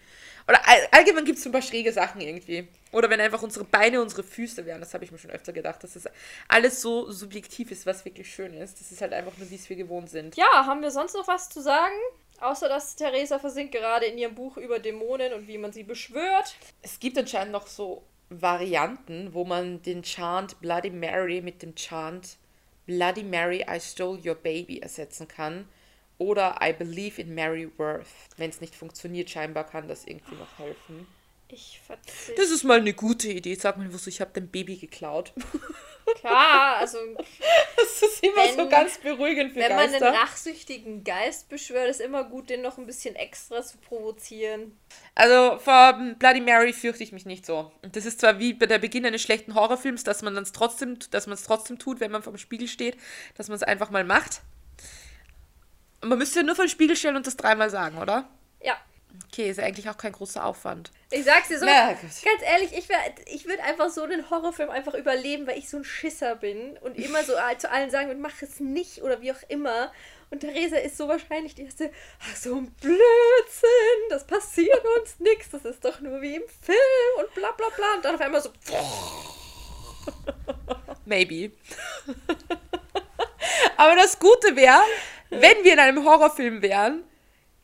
Oder 0.48 0.62
all, 0.68 0.88
allgemein 0.92 1.26
gibt 1.26 1.38
es 1.38 1.44
so 1.44 1.50
ein 1.50 1.54
paar 1.54 1.62
schräge 1.62 1.92
Sachen 1.92 2.22
irgendwie. 2.22 2.68
Oder 2.92 3.10
wenn 3.10 3.20
einfach 3.20 3.42
unsere 3.42 3.66
Beine 3.66 4.02
unsere 4.02 4.24
Füße 4.24 4.66
wären. 4.66 4.80
Das 4.80 4.94
habe 4.94 5.04
ich 5.04 5.12
mir 5.12 5.18
schon 5.18 5.32
öfter 5.32 5.52
gedacht, 5.52 5.84
dass 5.84 5.94
das 5.94 6.06
alles 6.48 6.82
so 6.82 7.12
subjektiv 7.12 7.72
ist, 7.72 7.86
was 7.86 8.06
wirklich 8.06 8.34
schön 8.34 8.54
ist. 8.54 8.80
Das 8.80 8.92
ist 8.92 9.02
halt 9.02 9.14
einfach 9.14 9.38
nur, 9.38 9.50
wie 9.50 9.56
es 9.56 9.70
wir 9.70 9.76
gewohnt 9.76 10.10
sind. 10.10 10.38
Ja, 10.38 10.66
haben 10.66 10.82
wir 10.82 10.92
sonst 10.92 11.16
noch 11.16 11.28
was 11.28 11.50
zu 11.50 11.62
sagen? 11.62 11.96
Außer 12.40 12.68
dass 12.68 12.96
Theresa 12.96 13.40
versinkt 13.40 13.72
gerade 13.72 14.06
in 14.06 14.18
ihrem 14.18 14.36
Buch 14.36 14.58
über 14.58 14.80
Dämonen 14.80 15.34
und 15.34 15.48
wie 15.48 15.58
man 15.58 15.72
sie 15.72 15.84
beschwört. 15.84 16.56
Es 16.82 17.00
gibt 17.00 17.18
anscheinend 17.18 17.54
noch 17.54 17.68
so 17.68 18.04
Varianten, 18.30 19.34
wo 19.34 19.46
man 19.46 19.82
den 19.82 20.04
Chant 20.04 20.60
Bloody 20.60 20.90
Mary 20.90 21.42
mit 21.42 21.62
dem 21.62 21.76
Chant 21.76 22.38
Bloody 22.86 23.24
Mary, 23.24 23.66
I 23.68 23.80
stole 23.80 24.20
your 24.24 24.36
baby 24.36 24.80
ersetzen 24.80 25.28
kann. 25.28 25.68
Oder 26.18 26.60
I 26.62 26.72
believe 26.72 27.22
in 27.22 27.34
Mary 27.34 27.70
Worth. 27.78 28.08
Wenn 28.38 28.50
es 28.50 28.62
nicht 28.62 28.76
funktioniert, 28.76 29.30
scheinbar 29.30 29.66
kann 29.66 29.88
das 29.88 30.06
irgendwie 30.06 30.36
noch 30.36 30.60
helfen. 30.60 31.08
Ich 31.56 31.80
verzichte. 31.88 32.34
Das 32.36 32.52
ist 32.52 32.66
mal 32.66 32.80
eine 32.80 32.94
gute 32.94 33.30
Idee. 33.30 33.56
Sag 33.56 33.78
mal, 33.78 33.90
ich 34.06 34.20
habe 34.20 34.32
dein 34.34 34.50
Baby 34.50 34.76
geklaut. 34.76 35.32
Klar, 36.20 36.78
also. 36.78 36.98
Das 37.78 38.02
ist 38.02 38.24
immer 38.24 38.36
wenn, 38.38 38.56
so 38.56 38.70
ganz 38.70 38.98
beruhigend 38.98 39.54
für 39.54 39.60
Wenn 39.60 39.70
Geister. 39.70 40.00
man 40.00 40.04
einen 40.04 40.14
nachsüchtigen 40.14 41.04
Geist 41.04 41.50
beschwört, 41.50 41.90
ist 41.90 42.02
immer 42.02 42.24
gut, 42.24 42.50
den 42.50 42.62
noch 42.62 42.78
ein 42.78 42.86
bisschen 42.86 43.16
extra 43.16 43.62
zu 43.64 43.78
provozieren. 43.78 44.78
Also 45.14 45.60
vor 45.60 45.94
Bloody 46.18 46.42
Mary 46.42 46.74
fürchte 46.74 47.04
ich 47.04 47.12
mich 47.12 47.26
nicht 47.26 47.46
so. 47.46 47.72
Und 47.82 47.96
das 47.96 48.06
ist 48.06 48.20
zwar 48.20 48.40
wie 48.40 48.54
bei 48.54 48.66
der 48.66 48.80
Beginn 48.80 49.06
eines 49.06 49.22
schlechten 49.22 49.56
Horrorfilms, 49.56 50.04
dass 50.04 50.22
man 50.24 50.36
es 50.38 50.52
trotzdem, 50.52 50.98
dass 51.12 51.28
man 51.28 51.36
es 51.36 51.44
trotzdem 51.44 51.80
tut, 51.80 52.00
wenn 52.00 52.12
man 52.12 52.24
vor 52.24 52.34
dem 52.34 52.38
Spiegel 52.38 52.68
steht, 52.68 52.98
dass 53.36 53.48
man 53.48 53.56
es 53.56 53.64
einfach 53.64 53.92
mal 53.92 54.04
macht. 54.04 54.42
Man 56.02 56.18
müsste 56.18 56.40
ja 56.40 56.46
nur 56.46 56.56
vor 56.56 56.66
den 56.66 56.70
Spiegel 56.72 56.96
stellen 56.96 57.16
und 57.16 57.28
das 57.28 57.38
dreimal 57.38 57.70
sagen, 57.70 57.98
oder? 57.98 58.28
Ja. 58.62 58.78
Okay, 59.28 59.50
ist 59.50 59.60
eigentlich 59.60 59.90
auch 59.90 59.98
kein 59.98 60.12
großer 60.12 60.44
Aufwand. 60.46 60.92
Ich 61.12 61.24
sag's 61.24 61.50
dir 61.50 61.60
so, 61.60 61.66
Na, 61.66 61.94
ganz 61.94 62.42
ehrlich, 62.42 62.74
ich, 62.74 62.88
ich 63.28 63.46
würde 63.46 63.62
einfach 63.64 63.90
so 63.90 64.04
einen 64.04 64.30
Horrorfilm 64.30 64.72
einfach 64.72 64.96
überleben, 64.96 65.46
weil 65.46 65.58
ich 65.58 65.70
so 65.70 65.78
ein 65.78 65.84
Schisser 65.84 66.36
bin 66.36 66.78
und 66.82 66.98
immer 66.98 67.24
so 67.24 67.34
zu 67.58 67.70
allen 67.70 67.92
sagen 67.92 68.08
würde, 68.08 68.20
mach 68.20 68.42
es 68.42 68.60
nicht 68.60 69.04
oder 69.04 69.22
wie 69.22 69.32
auch 69.32 69.44
immer. 69.48 69.92
Und 70.32 70.40
Theresa 70.40 70.78
ist 70.78 70.98
so 70.98 71.08
wahrscheinlich 71.08 71.54
die 71.54 71.64
erste, 71.64 71.92
ach 72.20 72.36
so 72.36 72.56
ein 72.56 72.72
Blödsinn, 72.82 73.00
das 74.10 74.26
passiert 74.26 74.84
uns 74.98 75.16
nichts, 75.20 75.52
das 75.52 75.64
ist 75.66 75.86
doch 75.86 76.02
nur 76.02 76.22
wie 76.22 76.36
im 76.36 76.44
Film 76.62 77.20
und 77.20 77.34
bla 77.36 77.52
bla 77.52 77.70
bla. 77.70 77.94
Und 77.96 78.06
dann 78.06 78.16
auf 78.16 78.22
einmal 78.22 78.42
so. 78.42 78.50
Maybe. 81.06 81.56
Aber 83.78 83.96
das 83.96 84.18
Gute 84.18 84.56
wäre, 84.56 84.82
wenn 85.30 85.64
wir 85.64 85.74
in 85.74 85.80
einem 85.80 86.04
Horrorfilm 86.04 86.64
wären, 86.64 87.04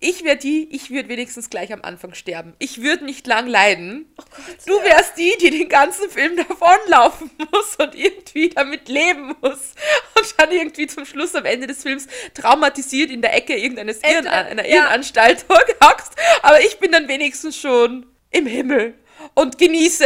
ich 0.03 0.23
wäre 0.23 0.35
die, 0.35 0.67
ich 0.71 0.89
würde 0.89 1.09
wenigstens 1.09 1.51
gleich 1.51 1.71
am 1.71 1.83
Anfang 1.83 2.15
sterben. 2.15 2.55
Ich 2.57 2.81
würde 2.81 3.05
nicht 3.05 3.27
lang 3.27 3.45
leiden. 3.45 4.11
Oh 4.17 4.23
Gott, 4.35 4.57
du 4.65 4.83
wärst 4.83 5.15
die, 5.15 5.31
die 5.39 5.51
den 5.51 5.69
ganzen 5.69 6.09
Film 6.09 6.35
davonlaufen 6.35 7.29
muss 7.51 7.75
und 7.75 7.93
irgendwie 7.93 8.49
damit 8.49 8.89
leben 8.89 9.35
muss. 9.41 9.75
Und 10.17 10.33
dann 10.37 10.51
irgendwie 10.51 10.87
zum 10.87 11.05
Schluss 11.05 11.35
am 11.35 11.45
Ende 11.45 11.67
des 11.67 11.83
Films 11.83 12.07
traumatisiert 12.33 13.11
in 13.11 13.21
der 13.21 13.35
Ecke 13.35 13.55
irgendeines 13.55 13.99
Irren, 14.01 14.27
einer 14.27 14.67
ja. 14.67 14.77
Irrenanstalt 14.77 15.45
hockst. 15.83 16.13
Aber 16.41 16.59
ich 16.61 16.79
bin 16.79 16.91
dann 16.91 17.07
wenigstens 17.07 17.57
schon 17.57 18.07
im 18.31 18.47
Himmel 18.47 18.95
und 19.35 19.59
genieße, 19.59 20.05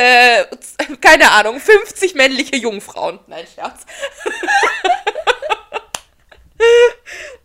keine 1.00 1.32
Ahnung, 1.32 1.62
50 1.62 2.16
männliche 2.16 2.58
Jungfrauen. 2.58 3.20
Nein, 3.28 3.46
Scherz. 3.56 3.86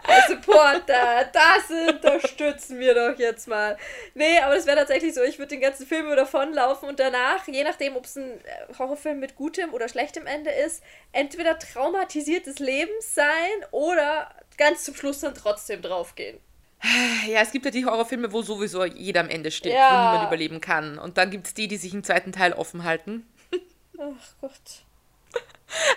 Also 0.02 0.40
Porter, 0.40 1.28
das 1.32 1.70
unterstützen 1.94 2.78
wir 2.78 2.94
doch 2.94 3.18
jetzt 3.18 3.48
mal. 3.48 3.76
Nee, 4.14 4.38
aber 4.40 4.54
das 4.54 4.66
wäre 4.66 4.78
tatsächlich 4.78 5.14
so, 5.14 5.22
ich 5.22 5.38
würde 5.38 5.50
den 5.50 5.60
ganzen 5.60 5.86
Film 5.86 6.08
davonlaufen 6.16 6.88
und 6.88 6.98
danach, 6.98 7.46
je 7.46 7.62
nachdem, 7.64 7.96
ob 7.96 8.04
es 8.06 8.16
ein 8.16 8.40
äh, 8.44 8.74
Horrorfilm 8.78 9.20
mit 9.20 9.36
gutem 9.36 9.74
oder 9.74 9.88
schlechtem 9.88 10.26
Ende 10.26 10.50
ist, 10.50 10.82
entweder 11.12 11.58
traumatisiertes 11.58 12.58
Lebens 12.60 13.14
sein 13.14 13.50
oder 13.72 14.30
ganz 14.56 14.84
zum 14.84 14.94
Schluss 14.94 15.20
dann 15.20 15.34
trotzdem 15.34 15.82
draufgehen. 15.82 16.38
Ja, 17.28 17.40
es 17.42 17.52
gibt 17.52 17.66
ja 17.66 17.70
die 17.70 17.84
Horrorfilme, 17.84 18.32
wo 18.32 18.40
sowieso 18.40 18.84
jeder 18.86 19.20
am 19.20 19.28
Ende 19.28 19.50
steht, 19.50 19.74
Ja. 19.74 19.88
wo 19.90 20.12
niemand 20.12 20.28
überleben 20.28 20.60
kann. 20.62 20.98
Und 20.98 21.18
dann 21.18 21.30
gibt 21.30 21.46
es 21.46 21.54
die, 21.54 21.68
die 21.68 21.76
sich 21.76 21.92
im 21.92 22.02
zweiten 22.04 22.32
Teil 22.32 22.54
offen 22.54 22.84
halten. 22.84 23.28
Ach 23.98 24.34
Gott. 24.40 24.84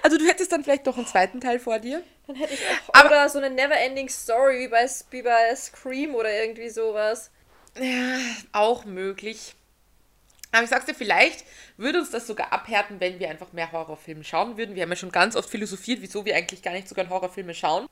Also 0.01 0.17
du 0.17 0.25
hättest 0.25 0.51
dann 0.51 0.63
vielleicht 0.63 0.87
doch 0.87 0.97
einen 0.97 1.07
zweiten 1.07 1.41
Teil 1.41 1.59
vor 1.59 1.79
dir. 1.79 2.03
Dann 2.27 2.35
hätte 2.35 2.53
ich 2.53 2.61
auch. 2.61 2.93
Aber- 2.93 3.07
oder 3.09 3.29
so 3.29 3.39
eine 3.39 3.49
Neverending 3.49 4.09
Story 4.09 4.59
wie 4.59 4.67
bei, 4.67 4.87
wie 5.11 5.21
bei 5.21 5.55
Scream 5.55 6.15
oder 6.15 6.31
irgendwie 6.31 6.69
sowas. 6.69 7.31
Ja, 7.79 8.17
auch 8.51 8.85
möglich. 8.85 9.55
Aber 10.51 10.63
ich 10.63 10.69
sag's 10.69 10.85
dir, 10.85 10.93
vielleicht 10.93 11.43
würde 11.77 11.99
uns 11.99 12.11
das 12.11 12.27
sogar 12.27 12.53
abhärten, 12.53 12.99
wenn 12.99 13.19
wir 13.19 13.29
einfach 13.29 13.51
mehr 13.53 13.71
Horrorfilme 13.71 14.23
schauen 14.23 14.55
würden. 14.55 14.75
Wir 14.75 14.83
haben 14.83 14.91
ja 14.91 14.95
schon 14.95 15.11
ganz 15.11 15.35
oft 15.35 15.49
philosophiert, 15.49 16.01
wieso 16.01 16.25
wir 16.25 16.35
eigentlich 16.35 16.61
gar 16.61 16.73
nicht 16.73 16.87
so 16.87 16.93
gern 16.93 17.09
Horrorfilme 17.09 17.55
schauen. 17.55 17.87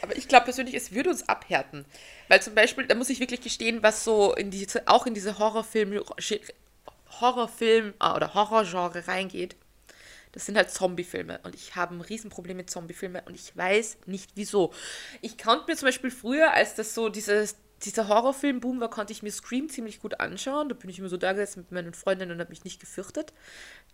Aber 0.00 0.16
ich 0.16 0.26
glaube 0.26 0.44
persönlich, 0.44 0.74
es 0.74 0.92
würde 0.92 1.10
uns 1.10 1.28
abhärten. 1.28 1.84
Weil 2.28 2.40
zum 2.40 2.54
Beispiel, 2.54 2.86
da 2.86 2.94
muss 2.94 3.10
ich 3.10 3.20
wirklich 3.20 3.42
gestehen, 3.42 3.82
was 3.82 4.02
so 4.02 4.34
in 4.34 4.50
diese, 4.50 4.88
auch 4.88 5.06
in 5.06 5.12
diese 5.12 5.38
Horrorfilm, 5.38 6.02
Horrorfilm 7.20 7.92
ah, 7.98 8.16
oder 8.16 8.32
Horrorgenre 8.32 9.06
reingeht, 9.06 9.54
das 10.34 10.46
sind 10.46 10.56
halt 10.56 10.70
Zombiefilme. 10.70 11.38
Und 11.44 11.54
ich 11.54 11.76
habe 11.76 11.94
ein 11.94 12.00
Riesenproblem 12.00 12.56
mit 12.56 12.68
Zombiefilmen 12.68 13.22
und 13.24 13.34
ich 13.36 13.56
weiß 13.56 13.98
nicht 14.06 14.32
wieso. 14.34 14.72
Ich 15.22 15.38
konnte 15.38 15.66
mir 15.68 15.76
zum 15.76 15.86
Beispiel 15.86 16.10
früher, 16.10 16.52
als 16.52 16.74
das 16.74 16.92
so 16.92 17.08
dieses, 17.08 17.54
dieser 17.84 18.08
Horrorfilm-Boom 18.08 18.80
war, 18.80 18.90
konnte 18.90 19.12
ich 19.12 19.22
mir 19.22 19.30
Scream 19.30 19.68
ziemlich 19.68 20.00
gut 20.00 20.18
anschauen. 20.18 20.68
Da 20.68 20.74
bin 20.74 20.90
ich 20.90 20.98
immer 20.98 21.08
so 21.08 21.16
da 21.16 21.32
gesessen 21.32 21.60
mit 21.60 21.70
meinen 21.70 21.94
Freundinnen 21.94 22.32
und 22.32 22.40
habe 22.40 22.50
mich 22.50 22.64
nicht 22.64 22.80
gefürchtet. 22.80 23.32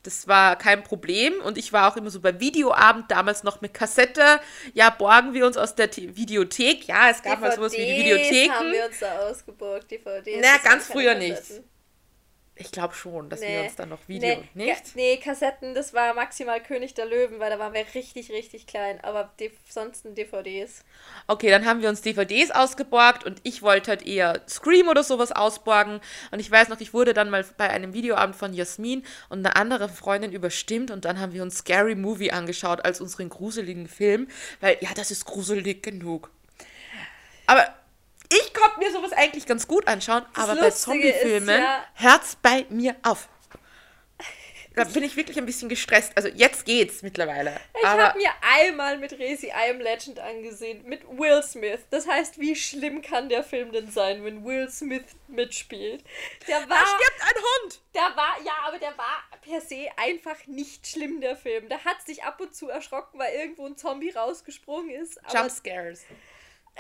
Das 0.03 0.29
war 0.29 0.57
kein 0.57 0.83
Problem 0.83 1.35
und 1.43 1.59
ich 1.59 1.75
war 1.75 1.93
auch 1.93 1.99
immer 1.99 2.09
so 2.09 2.21
bei 2.21 2.41
Videoabend, 2.41 3.11
damals 3.11 3.43
noch 3.43 3.61
mit 3.61 3.75
Kassette. 3.75 4.41
Ja, 4.73 4.89
borgen 4.89 5.35
wir 5.35 5.47
uns 5.47 5.59
aus 5.59 5.75
der 5.75 5.91
T 5.91 6.17
Videothek. 6.17 6.89
Ja, 6.89 7.11
es 7.11 7.23
gab 7.23 7.43
mal 7.43 7.55
sowas 7.55 7.75
wie 7.75 7.85
die 7.85 7.99
Videotheken. 7.99 8.55
haben 8.55 8.73
wir 8.73 8.87
uns 8.87 8.99
da 8.99 9.19
ausgeborgt, 9.19 9.91
DVDs. 9.91 10.41
Na, 10.41 10.57
ganz 10.65 10.87
früher 10.87 11.15
nicht. 11.17 11.43
Ich 12.57 12.73
glaube 12.73 12.93
schon, 12.95 13.31
dass 13.31 13.41
wir 13.41 13.49
Nee. 13.49 13.61
uns 13.61 13.77
dann 13.77 13.89
noch 13.89 14.07
Video, 14.07 14.37
nee, 14.55 14.67
nicht? 14.67 14.95
Nee, 14.95 15.17
Kassetten, 15.17 15.75
das 15.75 15.95
war 15.95 16.13
maximal 16.13 16.63
König 16.63 16.93
der 16.93 17.07
Löwen, 17.07 17.41
weil 17.41 17.49
da 17.49 17.59
waren 17.59 17.73
wir 17.73 17.87
richtig, 17.95 18.31
richtig 18.31 18.67
klein. 18.67 19.03
Aber 19.03 19.33
sonst 19.67 20.05
DVDs. 20.05 20.85
Okay, 21.27 21.49
dann 21.49 21.65
haben 21.65 21.81
wir 21.81 21.89
uns 21.89 22.03
DVDs 22.03 22.51
ausgeborgt 22.51 23.25
und 23.25 23.41
ich 23.45 23.63
wollte 23.63 23.93
halt 23.93 24.07
eher 24.07 24.43
Scream 24.47 24.89
oder 24.89 25.03
sowas 25.03 25.33
ausborgen. 25.33 26.01
Und 26.33 26.39
ich 26.41 26.51
weiß 26.51 26.69
noch, 26.69 26.81
ich 26.81 26.93
wurde 26.93 27.15
dann 27.15 27.31
mal 27.31 27.47
bei 27.57 27.71
einem 27.71 27.95
Videoabend 27.95 28.37
von 28.37 28.53
Jasmin 28.53 29.07
und 29.31 29.39
einer 29.39 29.57
anderen 29.57 29.89
Freundin 29.89 30.33
überstimmt 30.33 30.91
und 30.91 31.07
dann 31.07 31.19
haben 31.19 31.33
wir 31.33 31.43
uns 31.43 31.59
Scary 31.59 31.95
Movie 31.95 32.31
angeschaut 32.33 32.85
als 32.85 33.01
unseren 33.01 33.31
gruseligen 33.31 33.89
Film, 33.89 34.29
weil 34.61 34.77
ja, 34.81 34.91
das 34.95 35.11
ist 35.11 35.25
gruselig 35.25 35.83
genug. 35.83 36.31
Aber 37.47 37.67
ich 38.33 38.55
konnte 38.55 38.79
mir 38.79 38.93
sowas 38.93 39.13
eigentlich 39.13 39.47
ganz 39.47 39.67
gut 39.67 39.87
anschauen, 39.89 40.25
aber 40.35 40.55
bei 40.55 40.67
Lustige 40.67 40.71
ist 40.71 40.83
Zombiefilmen 40.83 41.61
ja- 41.61 41.85
hört's 41.95 42.37
bei 42.41 42.67
mir 42.69 42.97
auf. 43.03 43.29
Da 44.77 44.85
bin 44.85 45.03
ich 45.03 45.17
wirklich 45.17 45.37
ein 45.37 45.45
bisschen 45.47 45.69
gestresst. 45.69 46.13
Also 46.15 46.29
jetzt 46.29 46.65
geht's 46.65 47.03
mittlerweile. 47.03 47.61
Ich 47.79 47.85
aber 47.85 48.05
habe 48.05 48.19
mir 48.19 48.31
einmal 48.41 48.99
mit 48.99 49.13
Resi 49.19 49.49
I 49.49 49.71
Am 49.71 49.81
Legend 49.81 50.21
angesehen, 50.21 50.85
mit 50.87 51.03
Will 51.09 51.43
Smith. 51.43 51.81
Das 51.91 52.07
heißt, 52.07 52.39
wie 52.39 52.55
schlimm 52.55 53.03
kann 53.03 53.29
der 53.29 53.43
Film 53.43 53.73
denn 53.73 53.91
sein, 53.91 54.25
wenn 54.25 54.45
Will 54.45 54.71
Smith 54.71 55.03
mitspielt? 55.27 56.05
Der 56.47 56.61
war, 56.61 56.69
da 56.69 56.87
stirbt 56.87 57.21
ein 57.21 57.43
Hund. 57.43 57.81
der 57.95 58.17
war, 58.17 58.37
ja, 58.45 58.53
aber 58.65 58.79
der 58.79 58.97
war 58.97 59.25
per 59.43 59.61
se 59.61 59.89
einfach 59.97 60.47
nicht 60.47 60.87
schlimm, 60.87 61.21
der 61.21 61.37
Film. 61.37 61.69
Der 61.69 61.85
hat 61.85 62.01
sich 62.07 62.23
ab 62.23 62.41
und 62.41 62.55
zu 62.55 62.69
erschrocken, 62.69 63.19
weil 63.19 63.35
irgendwo 63.35 63.67
ein 63.67 63.77
Zombie 63.77 64.11
rausgesprungen 64.11 64.91
ist. 64.91 65.23
Aber 65.25 65.35
Jump 65.37 65.51
Scares. 65.51 66.03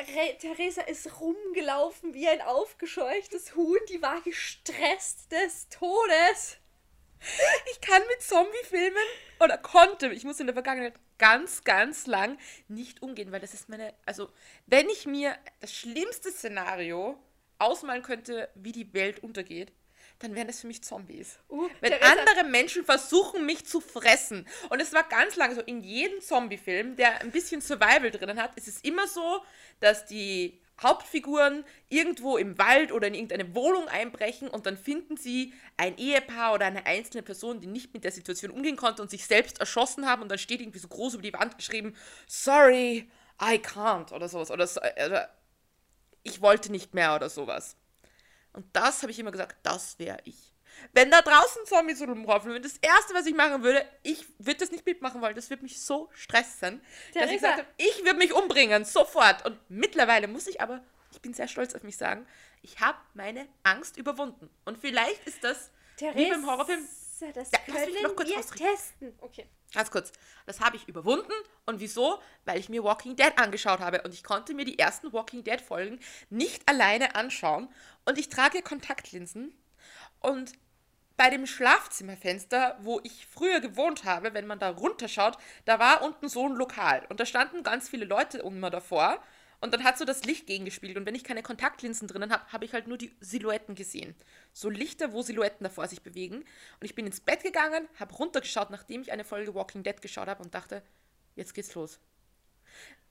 Re 0.01 0.37
Theresa 0.39 0.83
ist 0.83 1.21
rumgelaufen 1.21 2.15
wie 2.15 2.29
ein 2.29 2.41
aufgescheuchtes 2.41 3.55
Huhn. 3.55 3.79
Die 3.89 4.03
war 4.03 4.21
gestresst 4.23 5.31
des 5.31 5.69
Todes. 5.69 6.59
Ich 7.71 7.81
kann 7.81 8.03
mit 8.09 8.23
Zombiefilmen 8.23 9.03
oder 9.41 9.59
konnte, 9.59 10.09
ich 10.09 10.25
muss 10.25 10.41
in 10.41 10.47
der 10.47 10.55
Vergangenheit 10.55 10.95
ganz, 11.19 11.65
ganz 11.65 12.07
lang 12.07 12.39
nicht 12.69 13.03
umgehen, 13.03 13.31
weil 13.31 13.41
das 13.41 13.53
ist 13.53 13.69
meine, 13.69 13.95
also 14.07 14.31
wenn 14.67 14.89
ich 14.89 15.07
mir 15.07 15.37
das 15.61 15.75
schlimmste 15.75 16.31
Szenario 16.31 17.19
ausmalen 17.59 18.03
könnte, 18.03 18.49
wie 18.55 18.73
die 18.73 18.95
Welt 18.95 19.23
untergeht, 19.23 19.71
dann 20.21 20.35
wären 20.35 20.47
das 20.47 20.61
für 20.61 20.67
mich 20.67 20.85
Zombies. 20.85 21.39
Uh, 21.49 21.69
wenn 21.81 21.95
andere 21.95 22.45
Menschen 22.45 22.85
versuchen, 22.85 23.47
mich 23.47 23.67
zu 23.67 23.81
fressen. 23.81 24.47
Und 24.69 24.81
es 24.81 24.93
war 24.93 25.03
ganz 25.09 25.37
lange 25.37 25.55
so, 25.55 25.63
in 25.63 25.83
jedem 25.83 26.21
Zombie-Film, 26.21 26.97
der 26.97 27.21
ein 27.23 27.31
bisschen 27.33 27.61
Survival 27.61 28.11
drinnen 28.11 28.41
hat, 28.41 28.57
ist 28.57 28.69
es 28.69 28.81
immer 28.83 29.09
so, 29.09 29.43
dass 29.81 30.05
die 30.07 30.61
Hauptfiguren 30.83 31.65
irgendwo 31.89 32.37
im 32.37 32.57
Wald 32.59 32.93
oder 32.93 33.09
in 33.09 33.15
irgendeine 33.15 33.55
Wohnung 33.55 33.89
einbrechen 33.89 34.49
und 34.49 34.67
dann 34.67 34.77
finden 34.79 35.17
sie 35.17 35.53
ein 35.77 35.97
Ehepaar 35.99 36.55
oder 36.55 36.67
eine 36.67 36.87
einzelne 36.87 37.23
Person, 37.23 37.61
die 37.61 37.67
nicht 37.67 37.93
mit 37.93 38.05
der 38.05 38.13
Situation 38.13 38.51
umgehen 38.51 38.77
konnte 38.77 39.03
und 39.03 39.11
sich 39.11 39.27
selbst 39.27 39.61
erschossen 39.61 40.07
haben 40.07 40.23
und 40.23 40.31
dann 40.31 40.39
steht 40.39 40.61
irgendwie 40.61 40.79
so 40.79 40.89
groß 40.89 41.15
über 41.15 41.23
die 41.23 41.35
Wand 41.35 41.59
geschrieben, 41.59 41.95
sorry, 42.27 43.11
I 43.43 43.57
can't 43.57 44.13
oder 44.13 44.29
sowas. 44.29 44.51
Oder, 44.51 44.67
so, 44.67 44.81
oder 44.81 45.35
ich 46.23 46.41
wollte 46.41 46.71
nicht 46.71 46.95
mehr 46.95 47.15
oder 47.15 47.29
sowas. 47.29 47.77
Und 48.53 48.67
das 48.73 49.03
habe 49.03 49.13
ich 49.13 49.19
immer 49.19 49.31
gesagt, 49.31 49.57
das 49.63 49.99
wäre 49.99 50.19
ich. 50.25 50.51
Wenn 50.93 51.11
da 51.11 51.21
draußen 51.23 51.67
Zombies 51.67 52.01
rumlaufen 52.01 52.51
würden, 52.51 52.63
das 52.63 52.79
Erste, 52.79 53.15
was 53.15 53.27
ich 53.27 53.35
machen 53.35 53.63
würde, 53.63 53.85
ich 54.03 54.27
würde 54.39 54.61
das 54.61 54.71
nicht 54.71 54.87
mitmachen 54.87 55.21
wollen. 55.21 55.35
Das 55.35 55.51
würde 55.51 55.63
mich 55.63 55.81
so 55.81 56.09
stressen, 56.13 56.81
dass 57.13 57.25
ich 57.25 57.29
Theresa. 57.29 57.35
gesagt 57.35 57.59
habe, 57.59 57.69
ich 57.77 58.05
würde 58.05 58.19
mich 58.19 58.33
umbringen, 58.33 58.85
sofort. 58.85 59.45
Und 59.45 59.59
mittlerweile 59.69 60.27
muss 60.29 60.47
ich 60.47 60.61
aber, 60.61 60.83
ich 61.13 61.21
bin 61.21 61.35
sehr 61.35 61.49
stolz 61.49 61.75
auf 61.75 61.83
mich 61.83 61.97
sagen, 61.97 62.27
ich 62.63 62.81
habe 62.81 62.99
meine 63.15 63.47
Angst 63.63 63.97
überwunden. 63.97 64.51
Und 64.65 64.79
vielleicht 64.79 65.27
ist 65.27 65.43
das 65.45 65.71
wie 65.99 66.31
beim 66.31 66.47
Horrorfilm. 66.47 66.87
Das 67.33 67.51
Ja, 67.53 67.59
können 67.73 68.03
noch 68.03 68.17
kurz 68.17 68.29
wir 68.29 68.39
ausreden. 68.39 68.65
testen. 68.65 69.15
Okay. 69.21 69.47
Ganz 69.73 69.91
kurz, 69.91 70.13
das 70.47 70.61
habe 70.61 70.77
ich 70.77 70.89
überwunden. 70.89 71.33
Und 71.67 71.81
wieso? 71.81 72.21
Weil 72.45 72.59
ich 72.59 72.69
mir 72.69 72.83
Walking 72.83 73.17
Dead 73.17 73.33
angeschaut 73.37 73.81
habe. 73.81 74.03
Und 74.03 74.13
ich 74.13 74.25
konnte 74.25 74.55
mir 74.55 74.65
die 74.65 74.79
ersten 74.79 75.13
Walking 75.13 75.45
Dead 75.45 75.61
Folgen 75.61 76.01
nicht 76.29 76.69
alleine 76.69 77.15
anschauen. 77.15 77.73
Und 78.05 78.19
ich 78.19 78.29
trage 78.29 78.63
Kontaktlinsen. 78.63 79.55
Und 80.21 80.53
bei 81.17 81.29
dem 81.31 81.47
Schlafzimmerfenster, 81.47 82.79
wo 82.81 83.01
ich 83.05 83.27
früher 83.27 83.61
gewohnt 83.61 84.05
habe, 84.05 84.33
wenn 84.35 84.47
man 84.47 84.59
da 84.59 84.71
runterschaut, 84.71 85.37
da 85.67 85.79
war 85.79 86.03
unten 86.03 86.29
so 86.29 86.47
ein 86.49 86.55
Lokal. 86.55 87.05
Und 87.11 87.21
da 87.21 87.27
standen 87.27 87.63
ganz 87.63 87.89
viele 87.89 88.07
Leute 88.07 88.39
immer 88.39 88.71
davor. 88.71 89.23
Und 89.61 89.75
dann 89.75 89.85
hat 89.85 89.99
so 89.99 90.05
das 90.05 90.25
Licht 90.25 90.47
gegengespielt. 90.47 90.97
Und 90.97 91.05
wenn 91.05 91.15
ich 91.15 91.25
keine 91.25 91.43
Kontaktlinsen 91.43 92.09
drinnen 92.09 92.33
habe, 92.33 92.51
habe 92.51 92.65
ich 92.65 92.73
halt 92.73 92.87
nur 92.87 92.97
die 92.97 93.15
Silhouetten 93.21 93.75
gesehen. 93.75 94.15
So 94.53 94.71
Lichter, 94.71 95.13
wo 95.13 95.23
Silhouetten 95.23 95.65
davor 95.65 95.87
sich 95.87 96.03
bewegen. 96.03 96.37
Und 96.37 96.85
ich 96.85 96.95
bin 96.95 97.07
ins 97.07 97.21
Bett 97.21 97.43
gegangen, 97.43 97.87
habe 97.99 98.15
runtergeschaut, 98.15 98.71
nachdem 98.71 99.03
ich 99.03 99.13
eine 99.13 99.25
Folge 99.25 99.55
Walking 99.55 99.83
Dead 99.83 100.01
geschaut 100.01 100.29
habe 100.29 100.43
und 100.43 100.55
dachte, 100.55 100.83
jetzt 101.37 101.55
geht's 101.55 101.75
los. 101.75 102.01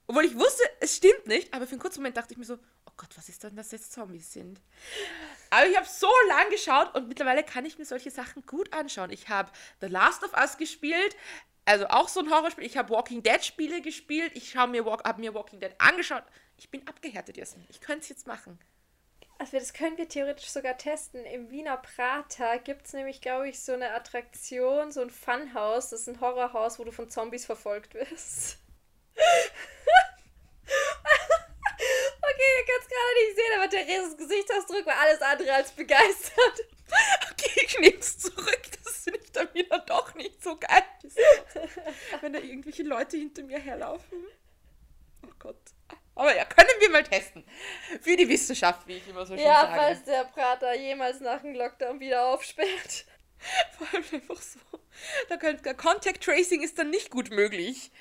Obwohl 0.07 0.25
ich 0.25 0.35
wusste, 0.35 0.63
es 0.79 0.95
stimmt 0.97 1.27
nicht, 1.27 1.53
aber 1.53 1.67
für 1.67 1.73
einen 1.73 1.81
kurzen 1.81 1.99
Moment 1.99 2.17
dachte 2.17 2.33
ich 2.33 2.39
mir 2.39 2.45
so, 2.45 2.57
Gott, 2.99 3.17
was 3.17 3.29
ist 3.29 3.41
denn, 3.45 3.55
dass 3.55 3.71
jetzt 3.71 3.93
Zombies 3.93 4.33
sind? 4.33 4.59
Aber 5.51 5.65
ich 5.65 5.77
habe 5.77 5.87
so 5.87 6.11
lang 6.27 6.49
geschaut 6.49 6.93
und 6.95 7.07
mittlerweile 7.07 7.43
kann 7.43 7.65
ich 7.65 7.77
mir 7.77 7.85
solche 7.85 8.11
Sachen 8.11 8.45
gut 8.45 8.73
anschauen. 8.73 9.09
Ich 9.09 9.29
habe 9.29 9.49
The 9.79 9.87
Last 9.87 10.21
of 10.23 10.33
Us 10.33 10.57
gespielt, 10.57 11.15
also 11.63 11.87
auch 11.87 12.09
so 12.09 12.19
ein 12.19 12.29
Horrorspiel. 12.29 12.65
Ich 12.65 12.75
habe 12.75 12.89
Walking 12.89 13.23
Dead 13.23 13.41
Spiele 13.45 13.81
gespielt. 13.81 14.33
Ich 14.35 14.57
habe 14.57 14.73
mir, 14.73 14.85
Walk- 14.85 15.05
hab 15.07 15.17
mir 15.17 15.33
Walking 15.33 15.61
Dead 15.61 15.71
angeschaut. 15.77 16.23
Ich 16.57 16.69
bin 16.69 16.85
abgehärtet, 16.89 17.37
Jasmin. 17.37 17.65
Ich 17.69 17.79
könnte 17.79 18.01
es 18.01 18.09
jetzt 18.09 18.27
machen. 18.27 18.59
Also 19.37 19.57
das 19.57 19.71
können 19.71 19.97
wir 19.97 20.09
theoretisch 20.09 20.49
sogar 20.49 20.77
testen. 20.77 21.23
Im 21.23 21.49
Wiener 21.51 21.77
Prater 21.77 22.59
gibt 22.59 22.87
es 22.87 22.91
nämlich, 22.93 23.21
glaube 23.21 23.47
ich, 23.47 23.61
so 23.61 23.71
eine 23.71 23.93
Attraktion, 23.93 24.91
so 24.91 24.99
ein 25.01 25.09
Funhaus. 25.09 25.91
Das 25.91 26.01
ist 26.01 26.09
ein 26.09 26.19
Horrorhaus, 26.19 26.79
wo 26.79 26.83
du 26.83 26.91
von 26.91 27.09
Zombies 27.09 27.45
verfolgt 27.45 27.93
wirst. 27.93 28.57
ihr 32.57 32.65
könnt 32.65 32.81
es 32.81 32.89
gerade 32.89 33.25
nicht 33.25 33.35
sehen, 33.35 33.53
aber 33.57 33.69
Thereses 33.69 34.17
Gesichtsausdruck 34.17 34.85
war 34.85 34.97
alles 34.99 35.21
andere 35.21 35.53
als 35.53 35.71
begeistert. 35.71 36.59
Okay, 37.31 37.65
ich 37.67 37.79
nehme 37.79 37.99
es 37.99 38.17
zurück. 38.17 38.61
Das 38.83 39.03
finde 39.03 39.19
ich 39.23 39.31
dann 39.31 39.53
wieder 39.53 39.77
doch 39.79 40.15
nicht 40.15 40.41
so 40.43 40.57
geil. 40.57 40.83
Wenn 42.21 42.33
da 42.33 42.39
irgendwelche 42.39 42.81
Leute 42.81 43.15
hinter 43.15 43.43
mir 43.43 43.59
herlaufen. 43.59 44.25
Oh 45.23 45.31
Gott. 45.37 45.59
Aber 46.15 46.35
ja, 46.35 46.45
können 46.45 46.67
wir 46.79 46.89
mal 46.89 47.03
testen. 47.03 47.45
Für 48.01 48.15
die 48.17 48.27
Wissenschaft, 48.27 48.87
wie 48.87 48.97
ich 48.97 49.07
immer 49.07 49.23
so 49.25 49.35
schön 49.35 49.45
Ja, 49.45 49.61
sage. 49.61 49.73
falls 49.75 50.03
der 50.03 50.23
Prater 50.25 50.75
jemals 50.75 51.19
nach 51.19 51.41
dem 51.41 51.53
Lockdown 51.53 51.99
wieder 51.99 52.25
aufsperrt. 52.25 53.05
Vor 53.77 53.87
allem 53.93 54.03
einfach 54.11 54.41
so. 54.41 54.59
Da 55.29 55.37
könnt, 55.37 55.63
Contact 55.77 56.23
Tracing 56.23 56.61
ist 56.63 56.79
dann 56.79 56.89
nicht 56.89 57.11
gut 57.11 57.29
möglich, 57.29 57.91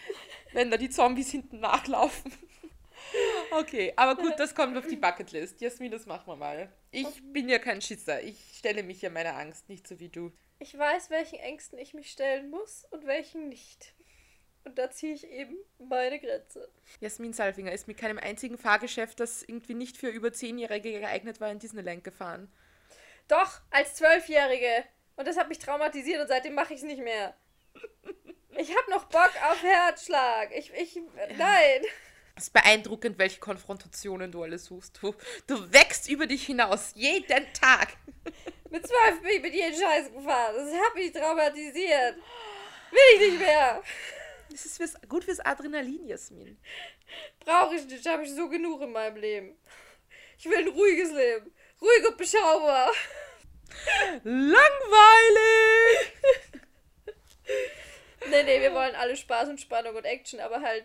wenn 0.53 0.71
da 0.71 0.79
die 0.79 0.91
Zombies 0.91 1.31
hinten 1.31 1.61
nachlaufen. 1.61 2.33
Okay, 3.51 3.93
aber 3.97 4.21
gut, 4.21 4.35
das 4.39 4.55
kommt 4.55 4.77
auf 4.77 4.87
die 4.87 4.97
Bucketlist. 4.97 5.61
Jasmin, 5.61 5.91
das 5.91 6.07
machen 6.07 6.27
wir 6.27 6.37
mal. 6.37 6.73
Ich 6.91 7.07
bin 7.33 7.49
ja 7.49 7.59
kein 7.59 7.81
Schisser. 7.81 8.23
Ich 8.23 8.57
stelle 8.59 8.83
mich 8.83 9.01
ja 9.03 9.11
meiner 9.11 9.37
Angst, 9.37 9.69
nicht 9.69 9.87
so 9.87 9.99
wie 10.01 10.09
du. 10.09 10.33
Ich 10.59 10.77
weiß, 10.77 11.11
welchen 11.11 11.39
Ängsten 11.39 11.79
ich 11.79 11.95
mich 11.95 12.11
stellen 12.11 12.51
muss 12.51 12.85
und 12.91 13.07
welchen 13.07 13.49
nicht. 13.49 13.95
Und 14.65 14.79
da 14.79 14.91
ziehe 14.91 15.15
ich 15.15 15.27
eben 15.27 15.57
meine 15.79 16.19
Grenze. 16.21 16.69
Jasmin 17.01 17.33
Salfinger 17.33 17.73
ist 17.73 17.89
mit 17.89 17.97
keinem 17.97 18.19
einzigen 18.19 18.59
Fahrgeschäft, 18.59 19.19
das 19.21 19.43
irgendwie 19.43 19.75
nicht 19.75 19.97
für 19.97 20.09
über 20.09 20.33
Zehnjährige 20.33 21.01
geeignet 21.01 21.41
war, 21.41 21.51
in 21.51 21.59
Disneyland 21.59 22.05
gefahren. 22.05 22.53
Doch, 23.29 23.61
als 23.71 23.95
Zwölfjährige. 23.95 24.85
Und 25.17 25.27
das 25.27 25.37
hat 25.37 25.49
mich 25.49 25.59
traumatisiert 25.59 26.21
und 26.21 26.29
seitdem 26.29 26.55
mache 26.55 26.75
ich 26.75 26.81
es 26.81 26.87
nicht 26.87 27.03
mehr. 27.03 27.35
Ich 28.57 28.77
habe 28.77 28.91
noch 28.91 29.05
Bock 29.05 29.33
auf 29.51 29.63
Herzschlag. 29.63 30.51
Ich, 30.55 30.73
ich, 30.75 31.01
nein. 31.37 31.83
Es 32.39 32.45
ist 32.45 32.53
beeindruckend, 32.53 33.19
welche 33.19 33.41
Konfrontationen 33.41 34.31
du 34.31 34.45
alle 34.45 34.61
suchst. 34.61 35.01
Du, 35.03 35.13
du 35.49 35.73
wächst 35.73 36.09
über 36.09 36.29
dich 36.29 36.47
hinaus, 36.47 36.93
jeden 36.95 37.53
Tag. 37.53 37.97
Mit 38.71 38.87
zwölf 38.87 39.21
bin 39.23 39.31
ich 39.33 39.43
mit 39.43 39.55
jeden 39.55 39.75
Scheiß 39.75 40.13
gefahren. 40.13 40.55
Das 40.55 40.73
hat 40.73 40.95
mich 40.95 41.11
traumatisiert. 41.11 42.15
Will 42.93 43.01
ich 43.15 43.21
nicht 43.33 43.41
mehr. 43.41 43.83
Das 44.53 44.65
ist 44.65 44.77
fürs, 44.77 44.95
gut 45.09 45.25
fürs 45.25 45.41
Adrenalin, 45.41 46.07
Jasmin. 46.07 46.57
Brauche 47.41 47.75
ich 47.75 47.85
nicht. 47.87 48.07
Habe 48.07 48.23
ich 48.23 48.33
so 48.33 48.49
genug 48.49 48.83
in 48.83 48.93
meinem 48.93 49.17
Leben. 49.17 49.59
Ich 50.39 50.45
will 50.45 50.59
ein 50.59 50.69
ruhiges 50.69 51.11
Leben. 51.11 51.53
Ruhig 51.81 52.09
und 52.09 52.17
beschaubar. 52.17 52.93
Langweilig! 54.23 54.59
Nee, 58.31 58.43
nee, 58.43 58.61
wir 58.61 58.75
wollen 58.75 58.95
alle 58.95 59.17
Spaß 59.17 59.49
und 59.49 59.61
Spannung 59.61 59.95
und 59.97 60.05
Action, 60.05 60.39
aber 60.41 60.61
halt 60.61 60.85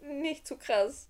nicht 0.00 0.46
zu 0.46 0.56
krass. 0.56 1.08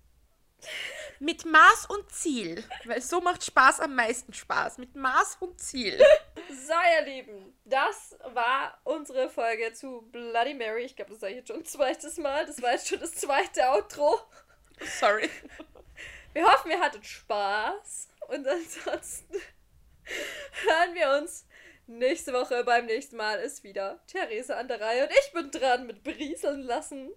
Mit 1.19 1.45
Maß 1.45 1.87
und 1.87 2.09
Ziel. 2.11 2.63
Weil 2.85 3.01
so 3.01 3.21
macht 3.21 3.43
Spaß 3.43 3.81
am 3.81 3.95
meisten 3.95 4.33
Spaß. 4.33 4.77
Mit 4.77 4.95
Maß 4.95 5.37
und 5.39 5.59
Ziel. 5.59 6.01
So, 6.49 6.73
ihr 6.97 7.05
Lieben, 7.05 7.57
das 7.65 8.17
war 8.33 8.79
unsere 8.83 9.29
Folge 9.29 9.73
zu 9.73 10.01
Bloody 10.11 10.53
Mary. 10.53 10.83
Ich 10.83 10.95
glaube, 10.95 11.11
das 11.11 11.19
sage 11.19 11.33
ich 11.33 11.39
jetzt 11.39 11.47
schon 11.49 11.57
ein 11.57 11.65
zweites 11.65 12.17
Mal. 12.17 12.45
Das 12.45 12.61
war 12.61 12.71
jetzt 12.71 12.87
schon 12.87 12.99
das 12.99 13.13
zweite 13.13 13.69
Outro. 13.71 14.19
Sorry. 14.99 15.29
Wir 16.33 16.51
hoffen, 16.51 16.71
ihr 16.71 16.79
hattet 16.79 17.05
Spaß. 17.05 18.09
Und 18.27 18.47
ansonsten 18.47 19.35
hören 20.65 20.95
wir 20.95 21.21
uns 21.21 21.45
nächste 21.87 22.33
Woche. 22.33 22.63
Beim 22.63 22.85
nächsten 22.85 23.17
Mal 23.17 23.39
ist 23.39 23.63
wieder 23.63 24.01
Therese 24.07 24.55
an 24.55 24.67
der 24.67 24.81
Reihe. 24.81 25.03
Und 25.03 25.11
ich 25.11 25.33
bin 25.33 25.51
dran 25.51 25.87
mit 25.87 26.03
Berieseln 26.03 26.61
lassen. 26.61 27.11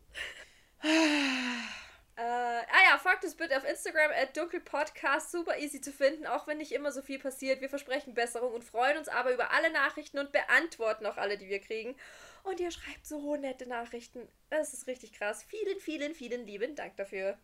Äh, 2.18 2.22
ah 2.22 2.90
ja, 2.90 2.98
folgt 2.98 3.24
uns 3.24 3.34
bitte 3.34 3.56
auf 3.56 3.64
Instagram 3.68 4.10
at 4.10 4.36
dunkelpodcast. 4.36 5.32
Super 5.32 5.58
easy 5.58 5.82
zu 5.82 5.92
finden, 5.92 6.26
auch 6.26 6.46
wenn 6.46 6.56
nicht 6.56 6.72
immer 6.72 6.90
so 6.90 7.02
viel 7.02 7.18
passiert. 7.18 7.60
Wir 7.60 7.68
versprechen 7.68 8.14
Besserung 8.14 8.54
und 8.54 8.64
freuen 8.64 8.96
uns 8.96 9.08
aber 9.08 9.34
über 9.34 9.50
alle 9.50 9.70
Nachrichten 9.70 10.18
und 10.18 10.32
beantworten 10.32 11.04
auch 11.04 11.18
alle, 11.18 11.36
die 11.36 11.48
wir 11.48 11.60
kriegen. 11.60 11.94
Und 12.42 12.58
ihr 12.58 12.70
schreibt 12.70 13.04
so 13.04 13.36
nette 13.36 13.66
Nachrichten. 13.66 14.26
Das 14.48 14.72
ist 14.72 14.86
richtig 14.86 15.12
krass. 15.12 15.42
Vielen, 15.42 15.78
vielen, 15.78 16.14
vielen 16.14 16.46
lieben 16.46 16.74
Dank 16.74 16.96
dafür. 16.96 17.36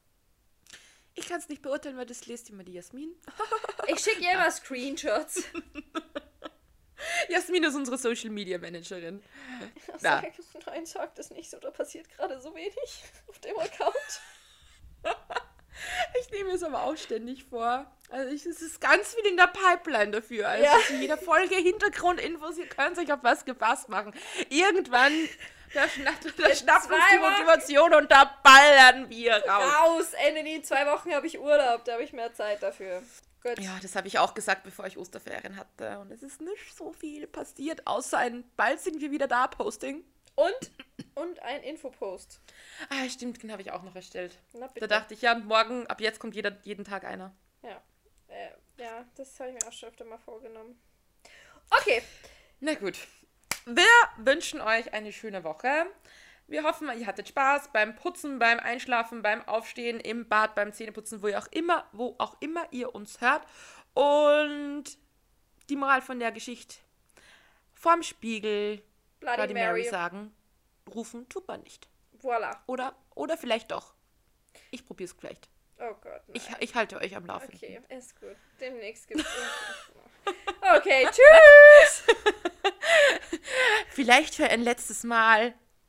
Ich 1.14 1.28
kann 1.28 1.38
es 1.38 1.48
nicht 1.50 1.60
beurteilen, 1.60 1.98
weil 1.98 2.06
das 2.06 2.26
liest 2.26 2.48
immer 2.48 2.64
die 2.64 2.72
Jasmin. 2.72 3.14
Ich 3.88 4.00
schicke 4.00 4.22
ihr 4.22 4.32
immer 4.32 4.50
Screenshots. 4.50 5.44
Jasmin 7.28 7.64
ist 7.64 7.74
unsere 7.74 7.98
Social 7.98 8.30
Media 8.30 8.58
Managerin. 8.58 9.22
Sag, 9.98 10.32
nein, 10.66 10.86
sag 10.86 11.14
das 11.14 11.30
nicht 11.30 11.50
so. 11.50 11.58
Da 11.58 11.70
passiert 11.70 12.08
gerade 12.10 12.40
so 12.40 12.54
wenig 12.54 12.74
auf 13.28 13.38
dem 13.40 13.58
Account. 13.58 14.20
Ich 16.20 16.30
nehme 16.30 16.50
es 16.50 16.62
aber 16.62 16.82
auch 16.84 16.96
ständig 16.96 17.44
vor. 17.44 17.86
Also 18.10 18.32
ich, 18.32 18.44
es 18.46 18.60
ist 18.60 18.80
ganz 18.80 19.14
viel 19.14 19.26
in 19.26 19.36
der 19.36 19.48
Pipeline 19.48 20.10
dafür. 20.12 20.48
Also 20.48 20.64
Ja. 20.64 20.78
in 20.90 21.00
jeder 21.00 21.16
Folge 21.16 21.56
Hintergrundinfos, 21.56 22.58
ihr 22.58 22.68
könnt 22.68 22.98
euch 22.98 23.12
auf 23.12 23.20
was 23.22 23.44
gefasst 23.44 23.88
machen. 23.88 24.12
Irgendwann, 24.50 25.12
da, 25.74 25.88
schnapp, 25.88 26.14
da 26.36 26.54
schnappt 26.54 26.90
uns 26.90 27.02
die 27.12 27.18
Motivation 27.18 27.94
und 27.94 28.12
da 28.12 28.38
ballern 28.42 29.08
wir 29.08 29.36
raus. 29.46 29.72
Raus! 29.74 30.12
Ende 30.26 30.42
nie. 30.42 30.62
Zwei 30.62 30.86
Wochen 30.86 31.12
habe 31.12 31.26
ich 31.26 31.40
Urlaub. 31.40 31.84
Da 31.84 31.94
habe 31.94 32.04
ich 32.04 32.12
mehr 32.12 32.32
Zeit 32.34 32.62
dafür. 32.62 33.02
Gut. 33.42 33.58
Ja, 33.58 33.78
das 33.82 33.96
habe 33.96 34.06
ich 34.06 34.18
auch 34.18 34.34
gesagt, 34.34 34.62
bevor 34.62 34.86
ich 34.86 34.96
Osterferien 34.96 35.56
hatte. 35.56 35.98
Und 35.98 36.12
es 36.12 36.22
ist 36.22 36.40
nicht 36.40 36.76
so 36.76 36.92
viel 36.92 37.26
passiert, 37.26 37.86
außer 37.86 38.18
ein 38.18 38.44
bald 38.56 38.80
sind 38.80 39.00
wir 39.00 39.10
wieder 39.10 39.26
da 39.26 39.48
Posting. 39.48 40.04
Und, 40.34 40.70
und 41.14 41.40
ein 41.40 41.62
Infopost. 41.62 42.40
Ah, 42.88 43.08
stimmt, 43.08 43.42
den 43.42 43.52
habe 43.52 43.60
ich 43.60 43.70
auch 43.70 43.82
noch 43.82 43.94
erstellt. 43.94 44.38
Na 44.54 44.68
Da 44.74 44.86
dachte 44.86 45.14
ich, 45.14 45.22
ja, 45.22 45.34
morgen, 45.34 45.86
ab 45.88 46.00
jetzt 46.00 46.20
kommt 46.20 46.34
jeder, 46.34 46.56
jeden 46.62 46.84
Tag 46.84 47.04
einer. 47.04 47.34
Ja. 47.62 47.82
Äh, 48.28 48.50
ja, 48.78 49.04
das 49.16 49.38
habe 49.38 49.50
ich 49.50 49.56
mir 49.56 49.68
auch 49.68 49.72
schon 49.72 49.90
öfter 49.90 50.04
mal 50.04 50.18
vorgenommen. 50.18 50.80
Okay. 51.70 52.02
Na 52.60 52.74
gut. 52.74 52.96
Wir 53.66 53.84
wünschen 54.16 54.60
euch 54.60 54.92
eine 54.92 55.12
schöne 55.12 55.44
Woche. 55.44 55.86
Wir 56.46 56.64
hoffen, 56.64 56.88
ihr 56.98 57.06
hattet 57.06 57.28
Spaß 57.28 57.70
beim 57.72 57.96
Putzen, 57.96 58.38
beim 58.38 58.58
Einschlafen, 58.58 59.22
beim 59.22 59.46
Aufstehen, 59.48 60.00
im 60.00 60.28
Bad, 60.28 60.54
beim 60.54 60.72
Zähneputzen, 60.72 61.22
wo 61.22 61.28
ihr 61.28 61.38
auch 61.38 61.48
immer, 61.50 61.86
wo 61.92 62.14
auch 62.18 62.36
immer 62.40 62.66
ihr 62.72 62.94
uns 62.94 63.20
hört. 63.20 63.46
Und 63.94 64.84
die 65.68 65.76
Moral 65.76 66.02
von 66.02 66.18
der 66.18 66.32
Geschichte: 66.32 66.76
Vorm 67.72 68.02
Spiegel 68.02 68.82
Bloody, 69.20 69.36
Bloody 69.36 69.54
Mary. 69.54 69.80
Mary 69.80 69.84
sagen, 69.88 70.34
rufen 70.92 71.28
tut 71.28 71.46
man 71.48 71.62
nicht. 71.62 71.88
Voila. 72.12 72.62
Oder, 72.66 72.94
oder 73.14 73.36
vielleicht 73.36 73.70
doch. 73.70 73.94
Ich 74.70 74.84
probiere 74.86 75.06
es 75.06 75.16
vielleicht. 75.18 75.48
Oh 75.78 75.94
Gott. 76.00 76.22
Nein. 76.28 76.34
Ich, 76.34 76.48
ich 76.60 76.74
halte 76.74 76.98
euch 76.98 77.16
am 77.16 77.26
Laufenden. 77.26 77.56
okay, 77.56 77.80
ist 77.96 78.20
gut. 78.20 78.36
Demnächst 78.60 79.08
gibt's 79.08 79.24
Infos. 79.24 80.02
Okay, 80.76 81.08
tschüss! 81.10 82.04
Vielleicht 83.90 84.36
für 84.36 84.48
ein 84.48 84.62
letztes 84.62 85.02
Mal. 85.02 85.54